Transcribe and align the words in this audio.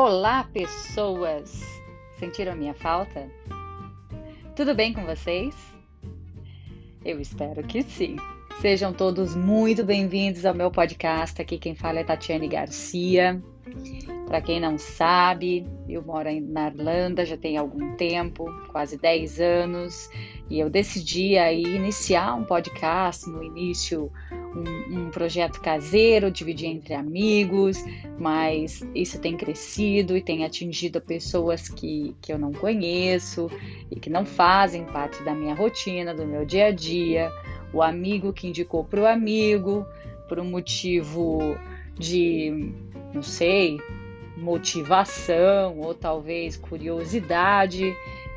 Olá, 0.00 0.44
pessoas! 0.44 1.60
Sentiram 2.20 2.52
a 2.52 2.54
minha 2.54 2.72
falta? 2.72 3.28
Tudo 4.54 4.72
bem 4.72 4.92
com 4.92 5.04
vocês? 5.04 5.56
Eu 7.04 7.20
espero 7.20 7.64
que 7.64 7.82
sim. 7.82 8.14
Sejam 8.60 8.92
todos 8.92 9.34
muito 9.34 9.82
bem-vindos 9.82 10.46
ao 10.46 10.54
meu 10.54 10.70
podcast. 10.70 11.42
Aqui 11.42 11.58
quem 11.58 11.74
fala 11.74 11.98
é 11.98 12.04
Tatiane 12.04 12.46
Garcia. 12.46 13.42
Para 14.28 14.40
quem 14.40 14.60
não 14.60 14.78
sabe, 14.78 15.66
eu 15.88 16.00
moro 16.00 16.28
na 16.42 16.68
Irlanda 16.68 17.26
já 17.26 17.36
tem 17.36 17.56
algum 17.56 17.96
tempo, 17.96 18.44
quase 18.70 18.96
10 18.96 19.40
anos, 19.40 20.08
e 20.48 20.60
eu 20.60 20.70
decidi 20.70 21.36
aí 21.36 21.64
iniciar 21.64 22.34
um 22.34 22.44
podcast 22.44 23.28
no 23.28 23.42
início, 23.42 24.12
um, 24.54 25.00
um 25.00 25.10
projeto 25.10 25.60
caseiro, 25.60 26.30
dividir 26.30 26.68
entre 26.68 26.94
amigos, 26.94 27.84
mas 28.18 28.86
isso 28.94 29.20
tem 29.20 29.36
crescido 29.36 30.16
e 30.16 30.22
tem 30.22 30.44
atingido 30.44 31.00
pessoas 31.00 31.68
que, 31.68 32.14
que 32.20 32.32
eu 32.32 32.38
não 32.38 32.52
conheço 32.52 33.50
e 33.90 33.98
que 33.98 34.10
não 34.10 34.24
fazem 34.24 34.84
parte 34.84 35.22
da 35.22 35.34
minha 35.34 35.54
rotina, 35.54 36.14
do 36.14 36.26
meu 36.26 36.44
dia 36.44 36.66
a 36.66 36.70
dia, 36.70 37.30
o 37.72 37.82
amigo 37.82 38.32
que 38.32 38.48
indicou 38.48 38.84
para 38.84 39.00
o 39.00 39.06
amigo, 39.06 39.86
por 40.28 40.38
um 40.38 40.44
motivo 40.44 41.56
de, 41.98 42.72
não 43.12 43.22
sei, 43.22 43.78
motivação 44.36 45.80
ou 45.80 45.94
talvez 45.94 46.56
curiosidade 46.56 47.94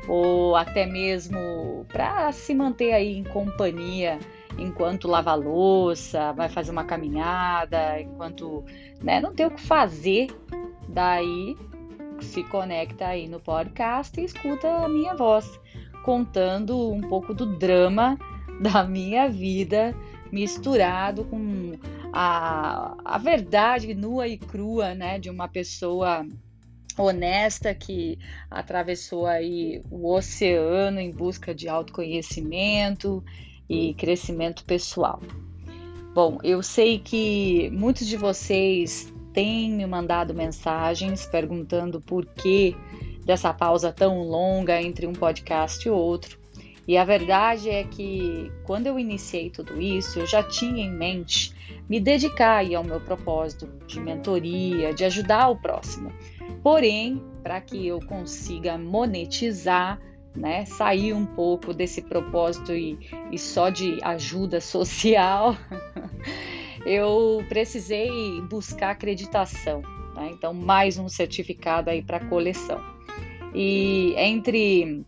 ou 0.08 0.56
até 0.56 0.84
mesmo 0.84 1.86
para 1.88 2.32
se 2.32 2.54
manter 2.54 2.92
aí 2.92 3.16
em 3.16 3.22
companhia 3.22 4.18
enquanto 4.58 5.08
lava 5.08 5.34
louça, 5.34 6.32
vai 6.32 6.48
fazer 6.48 6.70
uma 6.70 6.84
caminhada, 6.84 8.00
enquanto 8.00 8.64
né, 9.00 9.20
não 9.20 9.34
tem 9.34 9.46
o 9.46 9.50
que 9.50 9.60
fazer, 9.60 10.28
daí 10.88 11.56
se 12.20 12.44
conecta 12.44 13.06
aí 13.06 13.28
no 13.28 13.40
podcast 13.40 14.20
e 14.20 14.24
escuta 14.24 14.68
a 14.68 14.88
minha 14.88 15.14
voz 15.14 15.60
contando 16.04 16.90
um 16.90 17.00
pouco 17.00 17.34
do 17.34 17.46
drama 17.46 18.18
da 18.60 18.84
minha 18.84 19.28
vida 19.28 19.94
misturado 20.30 21.24
com 21.24 21.78
a, 22.12 22.96
a 23.04 23.18
verdade 23.18 23.92
nua 23.94 24.26
e 24.28 24.38
crua, 24.38 24.94
né, 24.94 25.18
de 25.18 25.28
uma 25.28 25.48
pessoa 25.48 26.24
honesta 26.96 27.74
que 27.74 28.18
atravessou 28.50 29.26
aí 29.26 29.82
o 29.90 30.12
oceano 30.12 31.00
em 31.00 31.10
busca 31.10 31.54
de 31.54 31.68
autoconhecimento 31.68 33.24
e 33.72 33.94
crescimento 33.94 34.64
pessoal. 34.66 35.18
Bom, 36.14 36.38
eu 36.44 36.62
sei 36.62 36.98
que 36.98 37.70
muitos 37.70 38.06
de 38.06 38.18
vocês 38.18 39.10
têm 39.32 39.72
me 39.72 39.86
mandado 39.86 40.34
mensagens 40.34 41.24
perguntando 41.24 41.98
por 41.98 42.26
que 42.26 42.76
dessa 43.24 43.54
pausa 43.54 43.90
tão 43.90 44.24
longa 44.24 44.82
entre 44.82 45.06
um 45.06 45.14
podcast 45.14 45.88
e 45.88 45.90
outro. 45.90 46.38
E 46.86 46.98
a 46.98 47.04
verdade 47.04 47.70
é 47.70 47.84
que 47.84 48.52
quando 48.64 48.88
eu 48.88 48.98
iniciei 48.98 49.48
tudo 49.48 49.80
isso, 49.80 50.18
eu 50.18 50.26
já 50.26 50.42
tinha 50.42 50.84
em 50.84 50.92
mente 50.92 51.54
me 51.88 51.98
dedicar 51.98 52.62
ao 52.74 52.84
meu 52.84 53.00
propósito 53.00 53.66
de 53.86 53.98
mentoria, 54.00 54.92
de 54.92 55.04
ajudar 55.04 55.48
o 55.48 55.56
próximo. 55.56 56.12
Porém, 56.62 57.22
para 57.42 57.58
que 57.60 57.86
eu 57.86 58.00
consiga 58.00 58.76
monetizar, 58.76 59.98
né, 60.34 60.64
sair 60.64 61.12
um 61.12 61.26
pouco 61.26 61.74
desse 61.74 62.02
propósito 62.02 62.72
e, 62.72 62.98
e 63.30 63.38
só 63.38 63.68
de 63.68 63.98
ajuda 64.02 64.60
social, 64.62 65.56
eu 66.86 67.44
precisei 67.48 68.40
buscar 68.42 68.90
acreditação. 68.90 69.82
Né? 70.14 70.30
Então, 70.32 70.52
mais 70.52 70.98
um 70.98 71.08
certificado 71.08 71.90
aí 71.90 72.02
para 72.02 72.20
coleção. 72.20 72.80
E 73.54 74.14
entre 74.16 75.04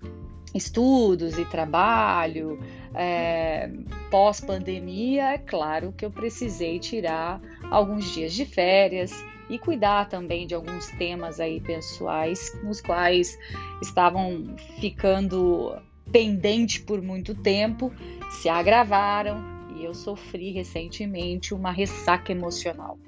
estudos 0.54 1.38
e 1.38 1.44
trabalho, 1.44 2.58
é, 2.94 3.70
pós-pandemia, 4.10 5.32
é 5.32 5.38
claro 5.38 5.92
que 5.92 6.04
eu 6.04 6.10
precisei 6.10 6.78
tirar 6.78 7.40
alguns 7.70 8.12
dias 8.12 8.32
de 8.32 8.44
férias 8.44 9.12
e 9.48 9.58
cuidar 9.58 10.08
também 10.08 10.46
de 10.46 10.54
alguns 10.54 10.88
temas 10.92 11.40
aí 11.40 11.60
pessoais 11.60 12.58
nos 12.62 12.80
quais 12.80 13.38
estavam 13.82 14.54
ficando 14.80 15.76
pendente 16.10 16.80
por 16.80 17.02
muito 17.02 17.34
tempo, 17.34 17.92
se 18.30 18.48
agravaram 18.48 19.42
e 19.76 19.84
eu 19.84 19.94
sofri 19.94 20.52
recentemente 20.52 21.54
uma 21.54 21.70
ressaca 21.70 22.32
emocional. 22.32 22.98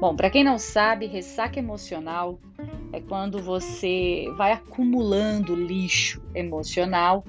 Bom, 0.00 0.16
para 0.16 0.30
quem 0.30 0.42
não 0.42 0.58
sabe, 0.58 1.06
ressaca 1.06 1.58
emocional 1.58 2.38
é 2.92 3.00
quando 3.00 3.38
você 3.42 4.24
vai 4.36 4.52
acumulando 4.52 5.54
lixo 5.54 6.22
emocional, 6.34 7.24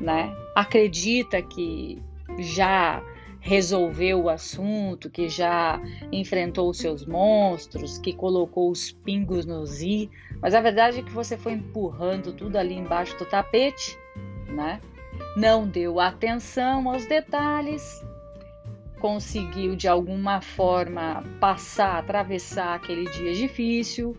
né? 0.00 0.34
Acredita 0.54 1.40
que 1.40 2.02
já 2.38 3.02
resolveu 3.48 4.24
o 4.24 4.28
assunto, 4.28 5.08
que 5.08 5.26
já 5.26 5.80
enfrentou 6.12 6.68
os 6.68 6.76
seus 6.76 7.06
monstros, 7.06 7.96
que 7.96 8.12
colocou 8.12 8.70
os 8.70 8.92
pingos 8.92 9.46
nos 9.46 9.80
i, 9.80 10.10
mas 10.42 10.54
a 10.54 10.60
verdade 10.60 10.98
é 10.98 11.02
que 11.02 11.10
você 11.10 11.34
foi 11.34 11.52
empurrando 11.52 12.34
tudo 12.34 12.56
ali 12.56 12.74
embaixo 12.74 13.16
do 13.16 13.24
tapete, 13.24 13.98
né? 14.50 14.82
Não 15.34 15.66
deu 15.66 15.98
atenção 15.98 16.90
aos 16.90 17.06
detalhes, 17.06 18.04
conseguiu 19.00 19.74
de 19.74 19.88
alguma 19.88 20.42
forma 20.42 21.24
passar, 21.40 22.00
atravessar 22.00 22.74
aquele 22.74 23.10
dia 23.12 23.32
difícil, 23.32 24.14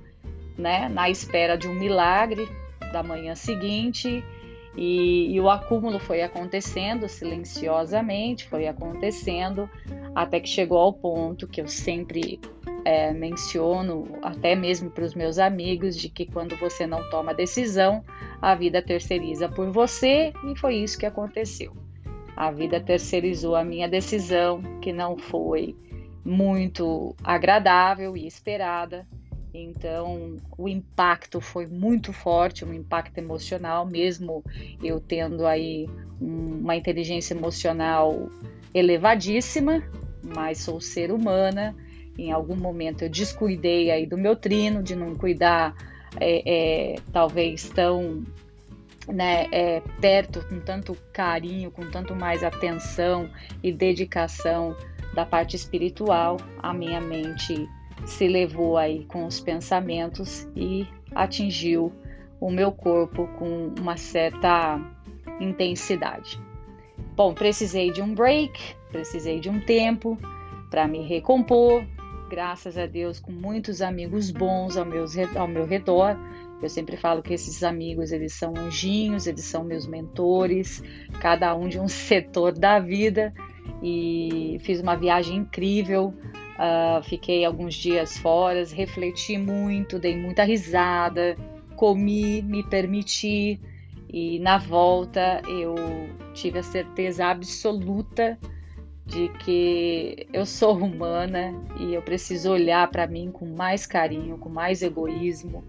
né, 0.58 0.90
na 0.90 1.08
espera 1.08 1.56
de 1.56 1.68
um 1.68 1.76
milagre 1.76 2.50
da 2.92 3.04
manhã 3.04 3.36
seguinte. 3.36 4.24
E, 4.82 5.34
e, 5.34 5.42
o 5.42 5.50
acúmulo 5.50 6.00
foi 6.00 6.22
acontecendo 6.22 7.10
silenciosamente, 7.10 8.48
foi 8.48 8.66
acontecendo 8.66 9.70
até 10.16 10.40
que 10.40 10.48
chegou 10.48 10.78
ao 10.78 10.94
ponto 10.94 11.50
que 11.50 11.60
eu 11.60 11.68
sempre 11.68 12.40
é, 12.86 13.12
menciono, 13.12 14.08
até 14.22 14.56
mesmo 14.56 14.90
para 14.90 15.04
os 15.04 15.14
meus 15.14 15.38
amigos, 15.38 15.98
de 15.98 16.08
que 16.08 16.26
quando 16.26 16.56
você 16.56 16.88
não 16.88 17.10
toma 17.10 17.34
decisão, 17.34 18.06
a 18.42 18.56
vida 18.56 18.82
terceiriza 18.82 19.50
por 19.50 19.70
você, 19.70 20.32
e 20.50 20.58
foi 20.58 20.76
isso 20.76 20.98
que 20.98 21.06
aconteceu. 21.06 21.74
A 22.34 22.50
vida 22.50 22.80
terceirizou 22.80 23.58
a 23.58 23.66
minha 23.66 23.90
decisão, 23.90 24.62
que 24.80 24.94
não 24.94 25.18
foi 25.18 25.76
muito 26.24 27.14
agradável 27.22 28.16
e 28.16 28.26
esperada, 28.26 29.06
então, 29.54 30.38
o 30.58 30.70
impacto 30.70 31.42
foi 31.42 31.66
muito 31.66 32.14
forte, 32.14 32.64
um 32.64 32.74
impacto 32.74 33.18
emocional, 33.18 33.86
mesmo 33.86 34.44
eu 34.84 35.00
tendo 35.00 35.46
aí 35.46 35.90
uma 36.22 36.76
inteligência 36.76 37.34
emocional 37.34 38.30
elevadíssima, 38.74 39.82
mas 40.24 40.60
sou 40.60 40.80
ser 40.80 41.12
humana. 41.12 41.76
Em 42.18 42.32
algum 42.32 42.56
momento 42.56 43.04
eu 43.04 43.10
descuidei 43.10 43.90
aí 43.90 44.06
do 44.06 44.18
meu 44.18 44.36
trino, 44.36 44.84
de 44.84 44.96
não 44.96 45.16
cuidar 45.16 45.74
é, 46.20 46.94
é, 46.94 46.96
talvez 47.12 47.70
tão 47.70 48.24
né, 49.08 49.48
é, 49.52 49.82
perto, 50.00 50.46
com 50.48 50.60
tanto 50.60 50.96
carinho, 51.12 51.72
com 51.72 51.90
tanto 51.90 52.16
mais 52.16 52.44
atenção 52.44 53.30
e 53.64 53.72
dedicação 53.72 54.76
da 55.16 55.26
parte 55.26 55.56
espiritual, 55.56 56.38
a 56.62 56.72
minha 56.72 57.02
mente 57.02 57.68
se 58.06 58.28
levou 58.28 58.78
aí 58.78 59.06
com 59.06 59.26
os 59.26 59.40
pensamentos 59.40 60.48
e 60.56 60.88
atingiu 61.14 61.92
o 62.40 62.50
meu 62.50 62.72
corpo 62.72 63.28
com 63.38 63.74
uma 63.80 63.98
certa 63.98 64.80
intensidade. 65.40 66.40
Bom, 67.16 67.34
precisei 67.34 67.92
de 67.92 68.02
um 68.02 68.14
break, 68.14 68.76
precisei 68.92 69.40
de 69.40 69.50
um 69.50 69.60
tempo 69.60 70.18
para 70.70 70.88
me 70.88 71.02
recompor. 71.02 71.84
Graças 72.30 72.78
a 72.78 72.86
Deus, 72.86 73.20
com 73.20 73.32
muitos 73.32 73.82
amigos 73.82 74.32
bons 74.32 74.78
ao 74.78 74.86
meu, 74.86 75.06
ao 75.36 75.48
meu 75.48 75.66
redor. 75.66 76.16
Eu 76.62 76.70
sempre 76.70 76.96
falo 76.98 77.22
que 77.22 77.34
esses 77.34 77.64
amigos, 77.64 78.12
eles 78.12 78.34
são 78.34 78.54
anjinhos, 78.56 79.28
eles 79.28 79.46
são 79.46 79.64
meus 79.64 79.88
mentores, 79.88 80.84
cada 81.20 81.56
um 81.56 81.68
de 81.68 81.80
um 81.80 81.88
setor 81.90 82.54
da 82.54 82.80
vida. 82.80 83.34
E 83.82 84.58
fiz 84.62 84.82
uma 84.82 84.96
viagem 84.96 85.38
incrível 85.38 86.14
Uh, 86.60 87.02
fiquei 87.04 87.46
alguns 87.46 87.74
dias 87.74 88.18
fora, 88.18 88.66
refleti 88.66 89.38
muito, 89.38 89.98
dei 89.98 90.18
muita 90.18 90.44
risada, 90.44 91.38
comi, 91.78 92.42
me 92.42 92.62
permiti 92.64 93.58
e 94.12 94.40
na 94.40 94.58
volta 94.58 95.42
eu 95.48 95.76
tive 96.34 96.60
a 96.60 96.64
certeza 96.64 97.28
absoluta 97.28 98.38
de 99.06 99.30
que 99.40 100.28
eu 100.34 100.46
sou 100.46 100.78
humana 100.78 101.54
e 101.80 101.94
eu 101.94 102.02
preciso 102.02 102.52
olhar 102.52 102.90
para 102.90 103.08
mim 103.08 103.32
com 103.32 103.46
mais 103.46 103.86
carinho, 103.86 104.38
com 104.38 104.50
mais 104.50 104.82
egoísmo, 104.82 105.64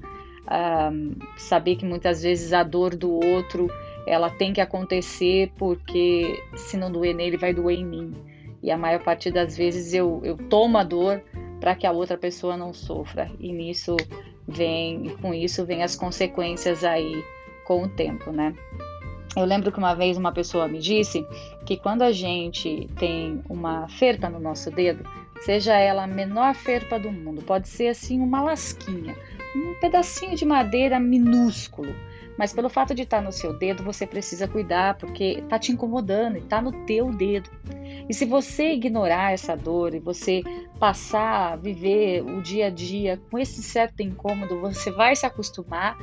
uh, 0.47 1.17
saber 1.37 1.77
que 1.77 1.85
muitas 1.85 2.23
vezes 2.25 2.53
a 2.53 2.65
dor 2.65 2.97
do 2.97 3.13
outro 3.13 3.69
ela 4.07 4.29
tem 4.29 4.53
que 4.53 4.61
acontecer 4.61 5.53
porque 5.57 6.43
se 6.57 6.77
não 6.77 6.91
doer 6.91 7.15
nele 7.15 7.37
vai 7.37 7.55
doer 7.55 7.79
em 7.79 7.85
mim. 7.85 8.13
E 8.63 8.71
a 8.71 8.77
maior 8.77 9.03
parte 9.03 9.31
das 9.31 9.57
vezes 9.57 9.95
eu, 9.95 10.21
eu 10.25 10.37
tomo 10.37 10.79
a 10.79 10.85
dor 10.85 11.23
para 11.61 11.75
que 11.75 11.87
a 11.87 11.93
outra 11.93 12.17
pessoa 12.17 12.57
não 12.57 12.73
sofra. 12.73 13.31
E 13.39 13.53
nisso 13.53 13.97
vem 14.47 15.17
com 15.21 15.33
isso 15.33 15.65
vem 15.65 15.83
as 15.83 15.95
consequências 15.95 16.85
aí 16.85 17.25
com 17.65 17.85
o 17.85 17.89
tempo, 17.89 18.33
né? 18.33 18.55
Eu 19.37 19.45
lembro 19.45 19.71
que 19.71 19.79
uma 19.79 19.95
vez 19.95 20.17
uma 20.17 20.33
pessoa 20.33 20.67
me 20.67 20.81
disse 20.81 21.25
que 21.65 21.77
quando 21.77 22.03
a 22.03 22.11
gente 22.11 22.89
tem 22.99 23.41
uma 23.49 23.87
ferpa 23.89 24.29
no 24.29 24.41
nosso 24.41 24.73
dedo, 24.73 25.05
seja 25.43 25.77
ela 25.77 26.03
a 26.03 26.07
menor 26.07 26.53
ferpa 26.55 26.99
do 26.99 27.13
mundo, 27.13 27.41
pode 27.43 27.69
ser 27.69 27.89
assim 27.89 28.21
uma 28.21 28.43
lasquinha, 28.43 29.17
um 29.55 29.75
pedacinho 29.81 30.35
de 30.35 30.45
madeira 30.45 30.99
minúsculo, 30.99 31.95
mas 32.37 32.53
pelo 32.53 32.69
fato 32.69 32.93
de 32.93 33.03
estar 33.03 33.23
no 33.23 33.31
seu 33.31 33.53
dedo, 33.53 33.85
você 33.85 34.05
precisa 34.05 34.49
cuidar 34.49 34.95
porque 34.95 35.39
está 35.39 35.61
te 35.61 35.71
incomodando 35.71 36.37
e 36.37 36.41
está 36.41 36.61
no 36.61 36.73
teu 36.85 37.13
dedo. 37.13 37.49
E 38.09 38.15
se 38.15 38.25
você 38.25 38.73
ignorar 38.73 39.33
essa 39.33 39.57
dor 39.57 39.95
e 39.95 40.01
você 40.01 40.43
passar 40.79 41.53
a 41.53 41.57
viver 41.57 42.23
o 42.23 42.43
dia 42.43 42.67
a 42.67 42.71
dia 42.71 43.21
com 43.31 43.39
esse 43.39 43.63
certo 43.63 44.01
incômodo, 44.01 44.61
você 44.61 44.91
vai 44.91 45.15
se 45.15 45.27
acostumar 45.27 45.97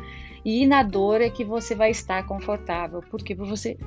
e 0.45 0.66
na 0.66 0.84
dor 0.84 1.22
é 1.22 1.30
que 1.30 1.44
você 1.44 1.75
vai 1.75 1.92
estar 1.92 2.25
confortável, 2.25 3.01
porque 3.10 3.36
você 3.36 3.78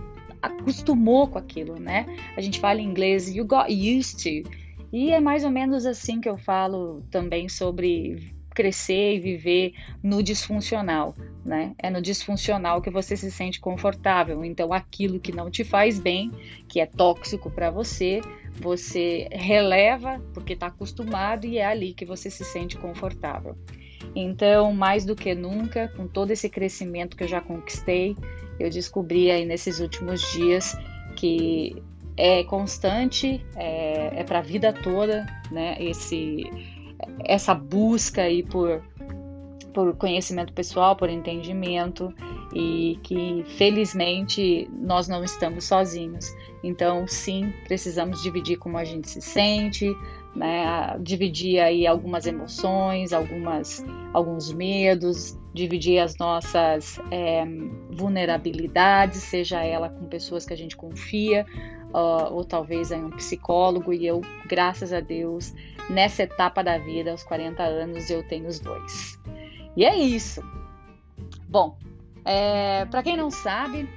acostumou 0.42 1.28
com 1.28 1.38
aquilo, 1.38 1.76
né? 1.78 2.06
A 2.36 2.40
gente 2.40 2.60
fala 2.60 2.80
em 2.80 2.84
inglês, 2.84 3.34
you 3.34 3.46
got 3.46 3.68
used 3.70 4.22
to. 4.22 4.50
E 4.92 5.10
é 5.10 5.20
mais 5.20 5.44
ou 5.44 5.50
menos 5.50 5.86
assim 5.86 6.20
que 6.20 6.28
eu 6.28 6.36
falo 6.36 7.02
também 7.10 7.48
sobre 7.48 8.34
crescer 8.54 9.14
e 9.14 9.20
viver 9.20 9.72
no 10.02 10.22
disfuncional, 10.22 11.14
né? 11.44 11.74
É 11.78 11.90
no 11.90 12.00
disfuncional 12.02 12.82
que 12.82 12.90
você 12.90 13.16
se 13.16 13.30
sente 13.30 13.60
confortável. 13.60 14.44
Então, 14.44 14.72
aquilo 14.72 15.20
que 15.20 15.32
não 15.32 15.50
te 15.50 15.64
faz 15.64 15.98
bem, 15.98 16.30
que 16.68 16.80
é 16.80 16.86
tóxico 16.86 17.50
para 17.50 17.70
você, 17.70 18.20
você 18.60 19.28
releva 19.30 20.20
porque 20.34 20.52
está 20.52 20.66
acostumado 20.66 21.46
e 21.46 21.58
é 21.58 21.64
ali 21.64 21.94
que 21.94 22.04
você 22.04 22.30
se 22.30 22.44
sente 22.44 22.76
confortável. 22.76 23.56
Então, 24.14 24.72
mais 24.72 25.04
do 25.04 25.14
que 25.14 25.34
nunca, 25.34 25.88
com 25.96 26.06
todo 26.06 26.30
esse 26.30 26.48
crescimento 26.48 27.16
que 27.16 27.24
eu 27.24 27.28
já 27.28 27.40
conquistei, 27.40 28.16
eu 28.58 28.68
descobri 28.68 29.30
aí 29.30 29.44
nesses 29.44 29.80
últimos 29.80 30.20
dias 30.32 30.76
que 31.16 31.82
é 32.16 32.44
constante, 32.44 33.44
é, 33.56 34.20
é 34.20 34.24
para 34.24 34.40
a 34.40 34.42
vida 34.42 34.72
toda, 34.72 35.24
né? 35.50 35.76
Esse, 35.80 36.44
essa 37.24 37.54
busca 37.54 38.22
aí 38.22 38.42
por, 38.42 38.82
por 39.72 39.94
conhecimento 39.96 40.52
pessoal, 40.52 40.96
por 40.96 41.08
entendimento 41.08 42.12
e 42.54 42.98
que 43.02 43.44
felizmente 43.56 44.68
nós 44.72 45.08
não 45.08 45.22
estamos 45.22 45.64
sozinhos. 45.64 46.34
Então, 46.62 47.06
sim, 47.06 47.52
precisamos 47.66 48.22
dividir 48.22 48.58
como 48.58 48.76
a 48.76 48.84
gente 48.84 49.08
se 49.08 49.20
sente, 49.20 49.94
né? 50.34 50.96
Dividir 51.00 51.60
aí 51.60 51.86
algumas 51.86 52.26
emoções, 52.26 53.12
algumas, 53.12 53.84
alguns 54.12 54.52
medos, 54.52 55.38
dividir 55.54 55.98
as 55.98 56.16
nossas 56.16 56.98
é, 57.10 57.44
vulnerabilidades, 57.90 59.22
seja 59.22 59.62
ela 59.62 59.88
com 59.88 60.06
pessoas 60.06 60.44
que 60.44 60.52
a 60.52 60.56
gente 60.56 60.76
confia, 60.76 61.46
uh, 61.92 62.32
ou 62.32 62.44
talvez 62.44 62.90
em 62.90 63.04
um 63.04 63.10
psicólogo. 63.10 63.92
E 63.92 64.06
eu, 64.06 64.20
graças 64.46 64.92
a 64.92 65.00
Deus, 65.00 65.52
nessa 65.90 66.22
etapa 66.22 66.62
da 66.62 66.78
vida, 66.78 67.10
aos 67.10 67.22
40 67.22 67.62
anos, 67.62 68.08
eu 68.08 68.26
tenho 68.26 68.46
os 68.46 68.58
dois. 68.58 69.18
E 69.76 69.84
é 69.84 69.96
isso. 69.96 70.42
Bom, 71.48 71.76
é, 72.24 72.84
para 72.86 73.02
quem 73.02 73.16
não 73.16 73.30
sabe, 73.30 73.88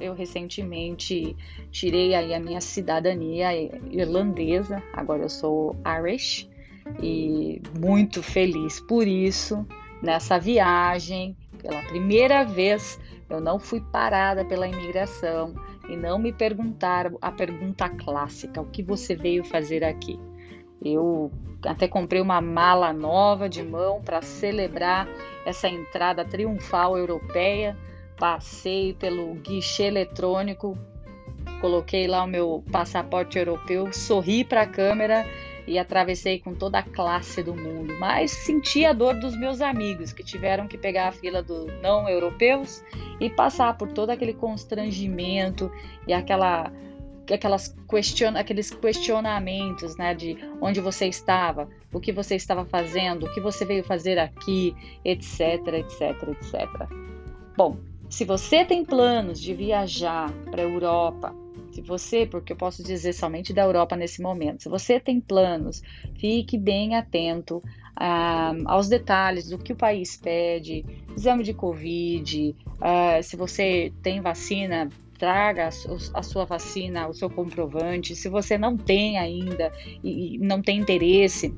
eu 0.00 0.14
recentemente 0.14 1.36
tirei 1.70 2.14
aí 2.14 2.34
a 2.34 2.40
minha 2.40 2.60
cidadania 2.60 3.52
irlandesa, 3.90 4.82
agora 4.92 5.22
eu 5.22 5.28
sou 5.28 5.76
Irish 5.86 6.48
e 7.00 7.62
muito 7.78 8.22
feliz 8.22 8.80
por 8.80 9.06
isso. 9.06 9.66
Nessa 10.02 10.38
viagem, 10.38 11.36
pela 11.60 11.80
primeira 11.82 12.44
vez, 12.44 12.98
eu 13.30 13.40
não 13.40 13.60
fui 13.60 13.80
parada 13.80 14.44
pela 14.44 14.66
imigração 14.66 15.54
e 15.88 15.96
não 15.96 16.18
me 16.18 16.32
perguntaram 16.32 17.16
a 17.22 17.30
pergunta 17.30 17.88
clássica: 17.88 18.60
o 18.60 18.66
que 18.66 18.82
você 18.82 19.14
veio 19.14 19.44
fazer 19.44 19.84
aqui? 19.84 20.18
Eu 20.84 21.30
até 21.64 21.86
comprei 21.86 22.20
uma 22.20 22.40
mala 22.40 22.92
nova 22.92 23.48
de 23.48 23.62
mão 23.62 24.00
para 24.02 24.20
celebrar 24.22 25.08
essa 25.46 25.68
entrada 25.68 26.24
triunfal 26.24 26.98
europeia 26.98 27.76
passei 28.22 28.94
pelo 28.94 29.34
guichê 29.34 29.86
eletrônico, 29.86 30.78
coloquei 31.60 32.06
lá 32.06 32.22
o 32.22 32.28
meu 32.28 32.62
passaporte 32.70 33.36
europeu, 33.36 33.92
sorri 33.92 34.44
para 34.44 34.62
a 34.62 34.66
câmera 34.66 35.26
e 35.66 35.76
atravessei 35.76 36.38
com 36.38 36.54
toda 36.54 36.78
a 36.78 36.84
classe 36.84 37.42
do 37.42 37.52
mundo. 37.52 37.96
Mas 37.98 38.30
senti 38.30 38.84
a 38.84 38.92
dor 38.92 39.14
dos 39.14 39.36
meus 39.36 39.60
amigos 39.60 40.12
que 40.12 40.22
tiveram 40.22 40.68
que 40.68 40.78
pegar 40.78 41.08
a 41.08 41.12
fila 41.12 41.42
dos 41.42 41.66
não 41.82 42.08
europeus 42.08 42.80
e 43.18 43.28
passar 43.28 43.76
por 43.76 43.90
todo 43.90 44.10
aquele 44.10 44.34
constrangimento 44.34 45.68
e 46.06 46.12
aquela 46.12 46.70
aquelas 47.30 47.74
question, 47.88 48.36
aqueles 48.36 48.70
questionamentos, 48.70 49.96
né, 49.96 50.14
de 50.14 50.36
onde 50.60 50.80
você 50.80 51.06
estava, 51.06 51.68
o 51.92 52.00
que 52.00 52.12
você 52.12 52.36
estava 52.36 52.64
fazendo, 52.64 53.26
o 53.26 53.34
que 53.34 53.40
você 53.40 53.64
veio 53.64 53.84
fazer 53.84 54.18
aqui, 54.18 54.74
etc, 55.04 55.40
etc, 55.68 56.28
etc. 56.28 56.88
Bom, 57.56 57.76
se 58.08 58.24
você 58.24 58.64
tem 58.64 58.84
planos 58.84 59.40
de 59.40 59.54
viajar 59.54 60.32
para 60.50 60.62
a 60.62 60.64
Europa, 60.64 61.34
se 61.72 61.80
você, 61.80 62.26
porque 62.26 62.52
eu 62.52 62.56
posso 62.56 62.82
dizer 62.82 63.14
somente 63.14 63.52
da 63.52 63.62
Europa 63.62 63.96
nesse 63.96 64.20
momento, 64.20 64.62
se 64.62 64.68
você 64.68 65.00
tem 65.00 65.18
planos, 65.20 65.82
fique 66.16 66.58
bem 66.58 66.96
atento 66.96 67.62
ah, 67.96 68.52
aos 68.66 68.88
detalhes 68.88 69.48
do 69.48 69.56
que 69.56 69.72
o 69.72 69.76
país 69.76 70.16
pede, 70.16 70.84
exame 71.16 71.42
de 71.42 71.54
Covid, 71.54 72.54
ah, 72.80 73.22
se 73.22 73.36
você 73.36 73.90
tem 74.02 74.20
vacina, 74.20 74.90
traga 75.22 75.68
a 76.14 76.22
sua 76.24 76.44
vacina, 76.44 77.06
o 77.06 77.14
seu 77.14 77.30
comprovante. 77.30 78.16
Se 78.16 78.28
você 78.28 78.58
não 78.58 78.76
tem 78.76 79.18
ainda 79.18 79.70
e 80.02 80.36
não 80.38 80.60
tem 80.60 80.80
interesse, 80.80 81.56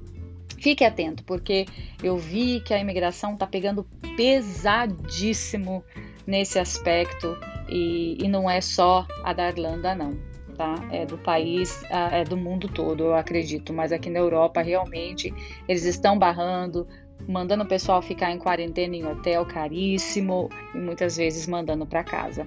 fique 0.59 0.85
atento, 0.85 1.25
porque 1.25 1.65
eu 2.03 2.19
vi 2.19 2.61
que 2.61 2.75
a 2.75 2.79
imigração 2.79 3.33
está 3.33 3.47
pegando 3.47 3.87
pesadíssimo 4.19 5.83
nesse 6.27 6.59
aspecto 6.59 7.39
e, 7.67 8.23
e 8.23 8.29
não 8.29 8.51
é 8.51 8.61
só 8.61 9.07
a 9.25 9.33
da 9.33 9.49
Irlanda, 9.49 9.95
não. 9.95 10.11
Tá? 10.59 10.75
É 10.93 11.07
do 11.07 11.17
país, 11.17 11.83
é 11.89 12.23
do 12.23 12.37
mundo 12.37 12.69
todo, 12.69 13.05
eu 13.05 13.15
acredito. 13.15 13.73
Mas 13.73 13.93
aqui 13.93 14.11
na 14.11 14.19
Europa, 14.19 14.61
realmente, 14.61 15.33
eles 15.67 15.85
estão 15.85 16.19
barrando, 16.19 16.87
mandando 17.27 17.65
o 17.65 17.67
pessoal 17.67 18.03
ficar 18.03 18.31
em 18.31 18.39
quarentena 18.39 18.95
em 18.95 19.07
hotel 19.07 19.47
caríssimo 19.47 20.51
e 20.75 20.79
muitas 20.79 21.17
vezes 21.17 21.47
mandando 21.47 21.87
para 21.87 22.05
casa. 22.05 22.47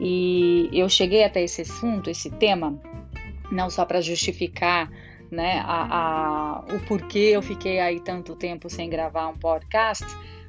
E 0.00 0.68
eu 0.72 0.88
cheguei 0.88 1.24
até 1.24 1.42
esse 1.42 1.62
assunto, 1.62 2.08
esse 2.08 2.30
tema, 2.30 2.80
não 3.50 3.68
só 3.68 3.84
para 3.84 4.00
justificar 4.00 4.90
né, 5.30 5.62
a, 5.64 5.86
a, 5.90 6.74
o 6.74 6.80
porquê 6.80 7.30
eu 7.32 7.42
fiquei 7.42 7.78
aí 7.78 8.00
tanto 8.00 8.34
tempo 8.34 8.68
sem 8.68 8.88
gravar 8.90 9.28
um 9.28 9.36
podcast, 9.36 10.04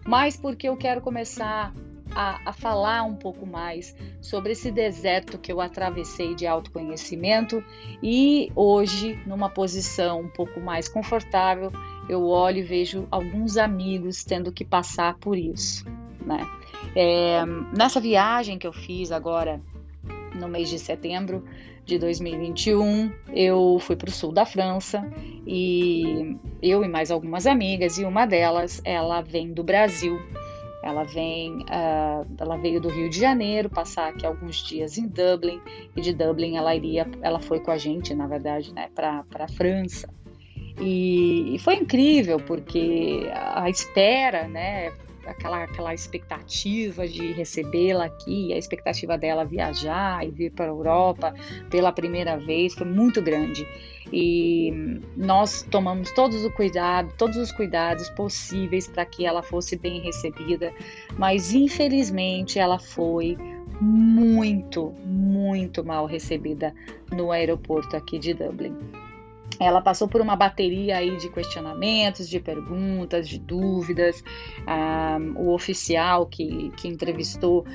mas 0.05 0.35
porque 0.35 0.67
eu 0.67 0.75
quero 0.75 1.01
começar 1.01 1.73
a, 2.15 2.49
a, 2.49 2.53
falar 2.53 3.03
um 3.03 3.15
pouco 3.15 3.45
mais 3.45 3.95
sobre 4.19 4.53
esse 4.53 4.71
deserto 4.71 5.37
que 5.37 5.51
eu 5.51 5.61
atravessei 5.61 6.35
de 6.35 6.45
autoconhecimento 6.47 7.63
e 8.01 8.51
hoje, 8.55 9.19
numa 9.25 9.49
posição 9.49 10.21
um 10.21 10.27
pouco 10.27 10.59
mais 10.59 10.87
confortável, 10.89 11.71
eu 12.09 12.25
olho 12.27 12.57
e 12.57 12.63
vejo 12.63 13.07
alguns 13.11 13.57
amigos 13.57 14.23
tendo 14.23 14.51
que 14.51 14.65
passar 14.65 15.17
por 15.19 15.37
isso. 15.37 15.85
Né? 16.25 16.45
É, 16.95 17.43
nessa 17.77 17.99
viagem 17.99 18.57
que 18.57 18.67
eu 18.67 18.73
fiz 18.73 19.11
agora 19.11 19.61
no 20.35 20.47
mês 20.47 20.69
de 20.69 20.79
setembro 20.79 21.43
de 21.85 21.97
2021, 21.97 23.11
eu 23.33 23.77
fui 23.79 23.95
para 23.95 24.09
o 24.09 24.11
sul 24.11 24.31
da 24.31 24.45
França 24.45 25.05
e 25.45 26.37
eu 26.61 26.83
e 26.83 26.87
mais 26.87 27.11
algumas 27.11 27.47
amigas, 27.47 27.97
e 27.97 28.05
uma 28.05 28.25
delas, 28.25 28.81
ela 28.85 29.21
vem 29.21 29.51
do 29.51 29.63
Brasil 29.63 30.19
ela 30.81 31.03
vem, 31.03 31.59
uh, 31.61 32.25
ela 32.37 32.57
veio 32.57 32.81
do 32.81 32.89
Rio 32.89 33.09
de 33.09 33.19
Janeiro 33.19 33.69
passar 33.69 34.09
aqui 34.09 34.25
alguns 34.25 34.57
dias 34.63 34.97
em 34.97 35.07
Dublin 35.07 35.61
e 35.95 36.01
de 36.01 36.13
Dublin 36.13 36.57
ela 36.57 36.75
iria, 36.75 37.07
ela 37.21 37.39
foi 37.39 37.59
com 37.59 37.71
a 37.71 37.77
gente, 37.77 38.15
na 38.15 38.25
verdade, 38.25 38.73
né, 38.73 38.89
para 38.95 39.23
a 39.35 39.47
França. 39.47 40.09
E, 40.79 41.53
e, 41.55 41.59
foi 41.59 41.75
incrível 41.75 42.39
porque 42.39 43.29
a 43.31 43.69
espera, 43.69 44.47
né, 44.47 44.91
aquela, 45.25 45.63
aquela 45.63 45.93
expectativa 45.93 47.07
de 47.07 47.31
recebê-la 47.31 48.05
aqui, 48.05 48.53
a 48.53 48.57
expectativa 48.57 49.17
dela 49.17 49.45
viajar 49.45 50.25
e 50.25 50.31
vir 50.31 50.51
para 50.51 50.65
a 50.65 50.69
Europa 50.69 51.33
pela 51.69 51.91
primeira 51.91 52.37
vez 52.37 52.73
foi 52.73 52.87
muito 52.87 53.21
grande. 53.21 53.67
E 54.11 54.99
nós 55.15 55.65
tomamos 55.69 56.11
todos 56.11 56.43
o 56.43 56.51
cuidado, 56.51 57.13
todos 57.17 57.37
os 57.37 57.51
cuidados 57.51 58.09
possíveis 58.09 58.87
para 58.87 59.05
que 59.05 59.25
ela 59.25 59.41
fosse 59.41 59.75
bem 59.75 60.01
recebida, 60.01 60.73
mas 61.17 61.53
infelizmente 61.53 62.59
ela 62.59 62.79
foi 62.79 63.37
muito, 63.79 64.93
muito 65.05 65.83
mal 65.83 66.05
recebida 66.05 66.73
no 67.11 67.31
aeroporto 67.31 67.95
aqui 67.95 68.19
de 68.19 68.33
Dublin. 68.33 68.75
Ela 69.61 69.81
passou 69.81 70.07
por 70.07 70.21
uma 70.21 70.35
bateria 70.35 70.97
aí 70.97 71.17
de 71.17 71.29
questionamentos, 71.29 72.27
de 72.27 72.39
perguntas, 72.39 73.29
de 73.29 73.39
dúvidas. 73.39 74.23
Ah, 74.65 75.17
o 75.35 75.53
oficial 75.53 76.25
que, 76.25 76.71
que 76.77 76.87
entrevistou 76.87 77.65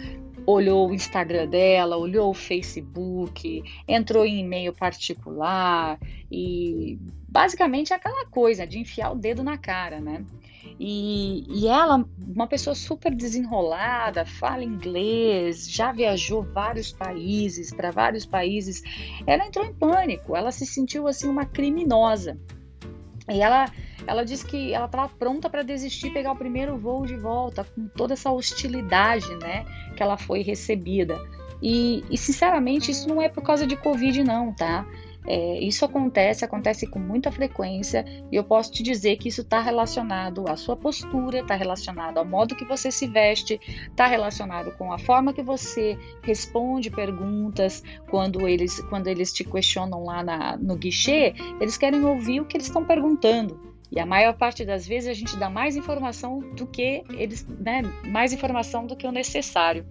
olhou 0.46 0.88
o 0.88 0.94
Instagram 0.94 1.48
dela, 1.48 1.96
olhou 1.96 2.30
o 2.30 2.34
Facebook, 2.34 3.62
entrou 3.88 4.24
em 4.24 4.40
e-mail 4.40 4.72
particular 4.72 5.98
e 6.30 6.98
basicamente 7.28 7.92
é 7.92 7.96
aquela 7.96 8.24
coisa 8.26 8.66
de 8.66 8.78
enfiar 8.78 9.12
o 9.12 9.16
dedo 9.16 9.42
na 9.42 9.58
cara, 9.58 10.00
né? 10.00 10.24
E, 10.78 11.44
e 11.48 11.68
ela, 11.68 12.04
uma 12.18 12.46
pessoa 12.46 12.74
super 12.74 13.14
desenrolada, 13.14 14.26
fala 14.26 14.62
inglês, 14.62 15.70
já 15.70 15.90
viajou 15.90 16.42
vários 16.42 16.92
países, 16.92 17.72
para 17.72 17.90
vários 17.90 18.26
países, 18.26 18.82
ela 19.26 19.46
entrou 19.46 19.64
em 19.64 19.72
pânico, 19.72 20.36
ela 20.36 20.52
se 20.52 20.66
sentiu 20.66 21.08
assim 21.08 21.28
uma 21.28 21.46
criminosa. 21.46 22.38
E 23.28 23.40
ela, 23.40 23.66
ela 24.06 24.24
disse 24.24 24.46
que 24.46 24.72
ela 24.72 24.86
estava 24.86 25.08
pronta 25.08 25.50
para 25.50 25.62
desistir, 25.62 26.10
pegar 26.10 26.32
o 26.32 26.36
primeiro 26.36 26.78
voo 26.78 27.04
de 27.04 27.16
volta, 27.16 27.64
com 27.64 27.88
toda 27.88 28.14
essa 28.14 28.30
hostilidade, 28.30 29.34
né, 29.36 29.64
que 29.96 30.02
ela 30.02 30.16
foi 30.16 30.42
recebida. 30.42 31.20
E, 31.60 32.04
e 32.10 32.18
sinceramente, 32.18 32.90
isso 32.90 33.08
não 33.08 33.20
é 33.20 33.28
por 33.28 33.42
causa 33.42 33.66
de 33.66 33.76
Covid, 33.76 34.22
não, 34.22 34.52
tá? 34.52 34.86
É, 35.26 35.58
isso 35.58 35.84
acontece, 35.84 36.44
acontece 36.44 36.86
com 36.86 36.98
muita 36.98 37.32
frequência, 37.32 38.04
e 38.30 38.36
eu 38.36 38.44
posso 38.44 38.70
te 38.70 38.82
dizer 38.82 39.16
que 39.16 39.28
isso 39.28 39.40
está 39.40 39.60
relacionado 39.60 40.44
à 40.48 40.56
sua 40.56 40.76
postura, 40.76 41.40
está 41.40 41.54
relacionado 41.54 42.18
ao 42.18 42.24
modo 42.24 42.54
que 42.54 42.64
você 42.64 42.90
se 42.90 43.06
veste, 43.06 43.60
está 43.88 44.06
relacionado 44.06 44.72
com 44.76 44.92
a 44.92 44.98
forma 44.98 45.32
que 45.32 45.42
você 45.42 45.98
responde 46.22 46.90
perguntas 46.90 47.82
quando 48.08 48.46
eles, 48.46 48.80
quando 48.82 49.08
eles 49.08 49.32
te 49.32 49.44
questionam 49.44 50.04
lá 50.04 50.22
na, 50.22 50.56
no 50.56 50.76
guichê, 50.76 51.34
eles 51.60 51.76
querem 51.76 52.04
ouvir 52.04 52.40
o 52.40 52.44
que 52.44 52.56
eles 52.56 52.66
estão 52.66 52.84
perguntando. 52.84 53.76
E 53.90 54.00
a 54.00 54.06
maior 54.06 54.34
parte 54.34 54.64
das 54.64 54.86
vezes 54.86 55.08
a 55.08 55.14
gente 55.14 55.36
dá 55.36 55.48
mais 55.48 55.76
informação 55.76 56.40
do 56.40 56.66
que 56.66 57.04
eles, 57.10 57.46
né, 57.46 57.82
mais 58.04 58.32
informação 58.32 58.86
do 58.86 58.96
que 58.96 59.06
o 59.06 59.12
necessário. 59.12 59.86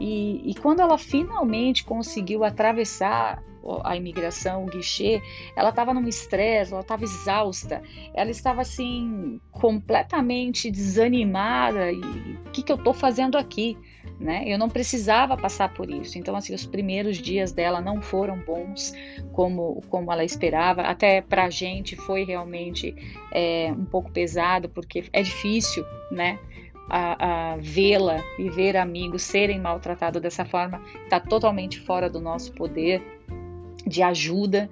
E, 0.00 0.50
e 0.50 0.54
quando 0.54 0.80
ela 0.80 0.96
finalmente 0.96 1.84
conseguiu 1.84 2.44
atravessar 2.44 3.42
a 3.84 3.96
imigração, 3.96 4.64
o 4.64 4.66
guichê, 4.66 5.22
ela 5.56 5.70
estava 5.70 5.94
num 5.94 6.06
estresse, 6.08 6.72
ela 6.72 6.82
estava 6.82 7.04
exausta, 7.04 7.82
ela 8.14 8.30
estava 8.30 8.62
assim 8.62 9.40
completamente 9.50 10.70
desanimada 10.70 11.92
e 11.92 12.00
o 12.00 12.50
que, 12.52 12.62
que 12.62 12.72
eu 12.72 12.76
estou 12.76 12.92
fazendo 12.92 13.36
aqui? 13.36 13.76
Né? 14.18 14.44
Eu 14.46 14.58
não 14.58 14.68
precisava 14.68 15.36
passar 15.36 15.72
por 15.74 15.90
isso. 15.90 16.18
Então, 16.18 16.36
assim, 16.36 16.54
os 16.54 16.64
primeiros 16.64 17.18
dias 17.18 17.52
dela 17.52 17.80
não 17.80 18.00
foram 18.00 18.38
bons 18.38 18.92
como, 19.32 19.82
como 19.88 20.12
ela 20.12 20.24
esperava. 20.24 20.82
Até 20.82 21.20
para 21.20 21.44
a 21.44 21.50
gente 21.50 21.96
foi 21.96 22.24
realmente 22.24 22.94
é, 23.32 23.72
um 23.76 23.84
pouco 23.84 24.10
pesado, 24.10 24.68
porque 24.68 25.04
é 25.12 25.22
difícil, 25.22 25.84
né? 26.10 26.38
A, 26.88 27.52
a 27.52 27.56
vê-la 27.56 28.22
e 28.38 28.50
ver 28.50 28.76
amigos 28.76 29.22
serem 29.22 29.58
maltratados 29.58 30.20
dessa 30.20 30.44
forma 30.44 30.82
está 31.04 31.18
totalmente 31.20 31.80
fora 31.80 32.10
do 32.10 32.20
nosso 32.20 32.52
poder 32.52 33.21
de 33.86 34.02
ajuda 34.02 34.68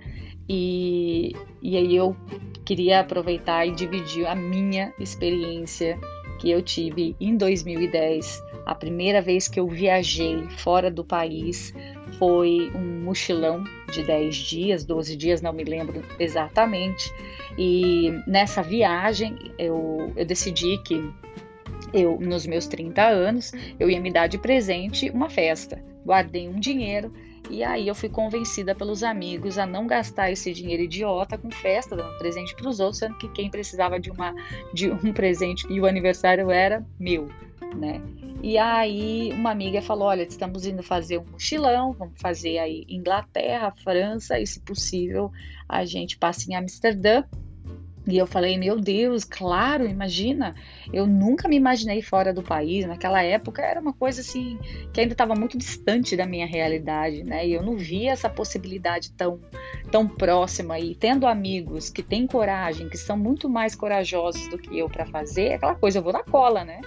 e, 0.48 1.32
e 1.62 1.76
aí 1.76 1.94
eu 1.94 2.16
queria 2.64 3.00
aproveitar 3.00 3.66
e 3.66 3.72
dividir 3.72 4.26
a 4.26 4.34
minha 4.34 4.92
experiência 4.98 5.98
que 6.40 6.50
eu 6.50 6.62
tive 6.62 7.14
em 7.20 7.36
2010. 7.36 8.42
A 8.66 8.74
primeira 8.74 9.22
vez 9.22 9.46
que 9.46 9.60
eu 9.60 9.68
viajei 9.68 10.48
fora 10.58 10.90
do 10.90 11.04
país 11.04 11.72
foi 12.18 12.70
um 12.74 13.04
mochilão 13.04 13.62
de 13.92 14.02
10 14.02 14.36
dias, 14.36 14.84
12 14.84 15.16
dias, 15.16 15.40
não 15.40 15.52
me 15.52 15.64
lembro 15.64 16.02
exatamente. 16.18 17.12
E 17.56 18.12
nessa 18.26 18.62
viagem 18.62 19.36
eu, 19.58 20.12
eu 20.16 20.24
decidi 20.24 20.78
que 20.78 21.12
eu, 21.92 22.18
nos 22.20 22.46
meus 22.46 22.66
30 22.66 23.02
anos, 23.02 23.52
eu 23.78 23.90
ia 23.90 24.00
me 24.00 24.12
dar 24.12 24.26
de 24.26 24.38
presente 24.38 25.10
uma 25.10 25.28
festa. 25.28 25.82
Guardei 26.04 26.48
um 26.48 26.58
dinheiro 26.58 27.12
e 27.50 27.64
aí 27.64 27.88
eu 27.88 27.94
fui 27.94 28.08
convencida 28.08 28.74
pelos 28.74 29.02
amigos 29.02 29.58
a 29.58 29.66
não 29.66 29.86
gastar 29.86 30.30
esse 30.30 30.52
dinheiro 30.52 30.84
idiota 30.84 31.36
com 31.36 31.50
festa, 31.50 31.96
dando 31.96 32.16
presente 32.16 32.54
para 32.54 32.68
os 32.68 32.78
outros, 32.78 32.98
sendo 32.98 33.16
que 33.16 33.28
quem 33.28 33.50
precisava 33.50 33.98
de, 33.98 34.10
uma, 34.10 34.34
de 34.72 34.90
um 34.90 35.12
presente 35.12 35.66
e 35.68 35.80
o 35.80 35.86
aniversário 35.86 36.50
era 36.50 36.86
meu, 36.98 37.28
né? 37.74 38.00
E 38.42 38.56
aí 38.56 39.32
uma 39.32 39.50
amiga 39.50 39.82
falou: 39.82 40.08
olha, 40.08 40.22
estamos 40.22 40.64
indo 40.64 40.82
fazer 40.82 41.18
um 41.18 41.24
mochilão, 41.24 41.92
vamos 41.92 42.14
fazer 42.20 42.58
aí 42.58 42.86
Inglaterra, 42.88 43.74
França, 43.82 44.38
e 44.38 44.46
se 44.46 44.60
possível 44.60 45.30
a 45.68 45.84
gente 45.84 46.16
passa 46.16 46.50
em 46.50 46.54
Amsterdã 46.54 47.24
e 48.10 48.18
eu 48.18 48.26
falei, 48.26 48.58
meu 48.58 48.78
Deus, 48.78 49.24
claro, 49.24 49.86
imagina, 49.86 50.54
eu 50.92 51.06
nunca 51.06 51.48
me 51.48 51.56
imaginei 51.56 52.02
fora 52.02 52.32
do 52.32 52.42
país. 52.42 52.86
Naquela 52.86 53.22
época 53.22 53.62
era 53.62 53.80
uma 53.80 53.92
coisa 53.92 54.20
assim 54.20 54.58
que 54.92 55.00
ainda 55.00 55.12
estava 55.12 55.34
muito 55.34 55.56
distante 55.56 56.16
da 56.16 56.26
minha 56.26 56.46
realidade, 56.46 57.22
né? 57.22 57.46
E 57.46 57.52
eu 57.52 57.62
não 57.62 57.76
via 57.76 58.12
essa 58.12 58.28
possibilidade 58.28 59.12
tão, 59.12 59.40
tão 59.90 60.08
próxima. 60.08 60.78
E 60.78 60.94
tendo 60.94 61.26
amigos 61.26 61.90
que 61.90 62.02
têm 62.02 62.26
coragem, 62.26 62.88
que 62.88 62.98
são 62.98 63.16
muito 63.16 63.48
mais 63.48 63.74
corajosos 63.74 64.48
do 64.48 64.58
que 64.58 64.78
eu 64.78 64.88
para 64.88 65.06
fazer, 65.06 65.54
aquela 65.54 65.74
coisa, 65.74 65.98
eu 65.98 66.02
vou 66.02 66.12
na 66.12 66.24
cola, 66.24 66.64
né? 66.64 66.80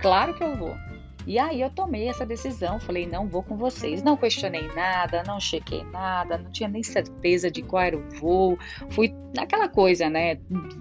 Claro 0.00 0.34
que 0.34 0.44
eu 0.44 0.56
vou. 0.56 0.74
E 1.28 1.38
aí 1.38 1.60
eu 1.60 1.68
tomei 1.68 2.08
essa 2.08 2.24
decisão, 2.24 2.80
falei, 2.80 3.06
não 3.06 3.28
vou 3.28 3.42
com 3.42 3.54
vocês. 3.54 4.02
Não 4.02 4.16
questionei 4.16 4.66
nada, 4.68 5.22
não 5.26 5.38
chequei 5.38 5.84
nada, 5.84 6.38
não 6.38 6.50
tinha 6.50 6.70
nem 6.70 6.82
certeza 6.82 7.50
de 7.50 7.60
qual 7.60 7.82
era 7.82 7.98
o 7.98 8.10
voo. 8.18 8.58
Fui 8.88 9.14
naquela 9.36 9.68
coisa, 9.68 10.08
né? 10.08 10.38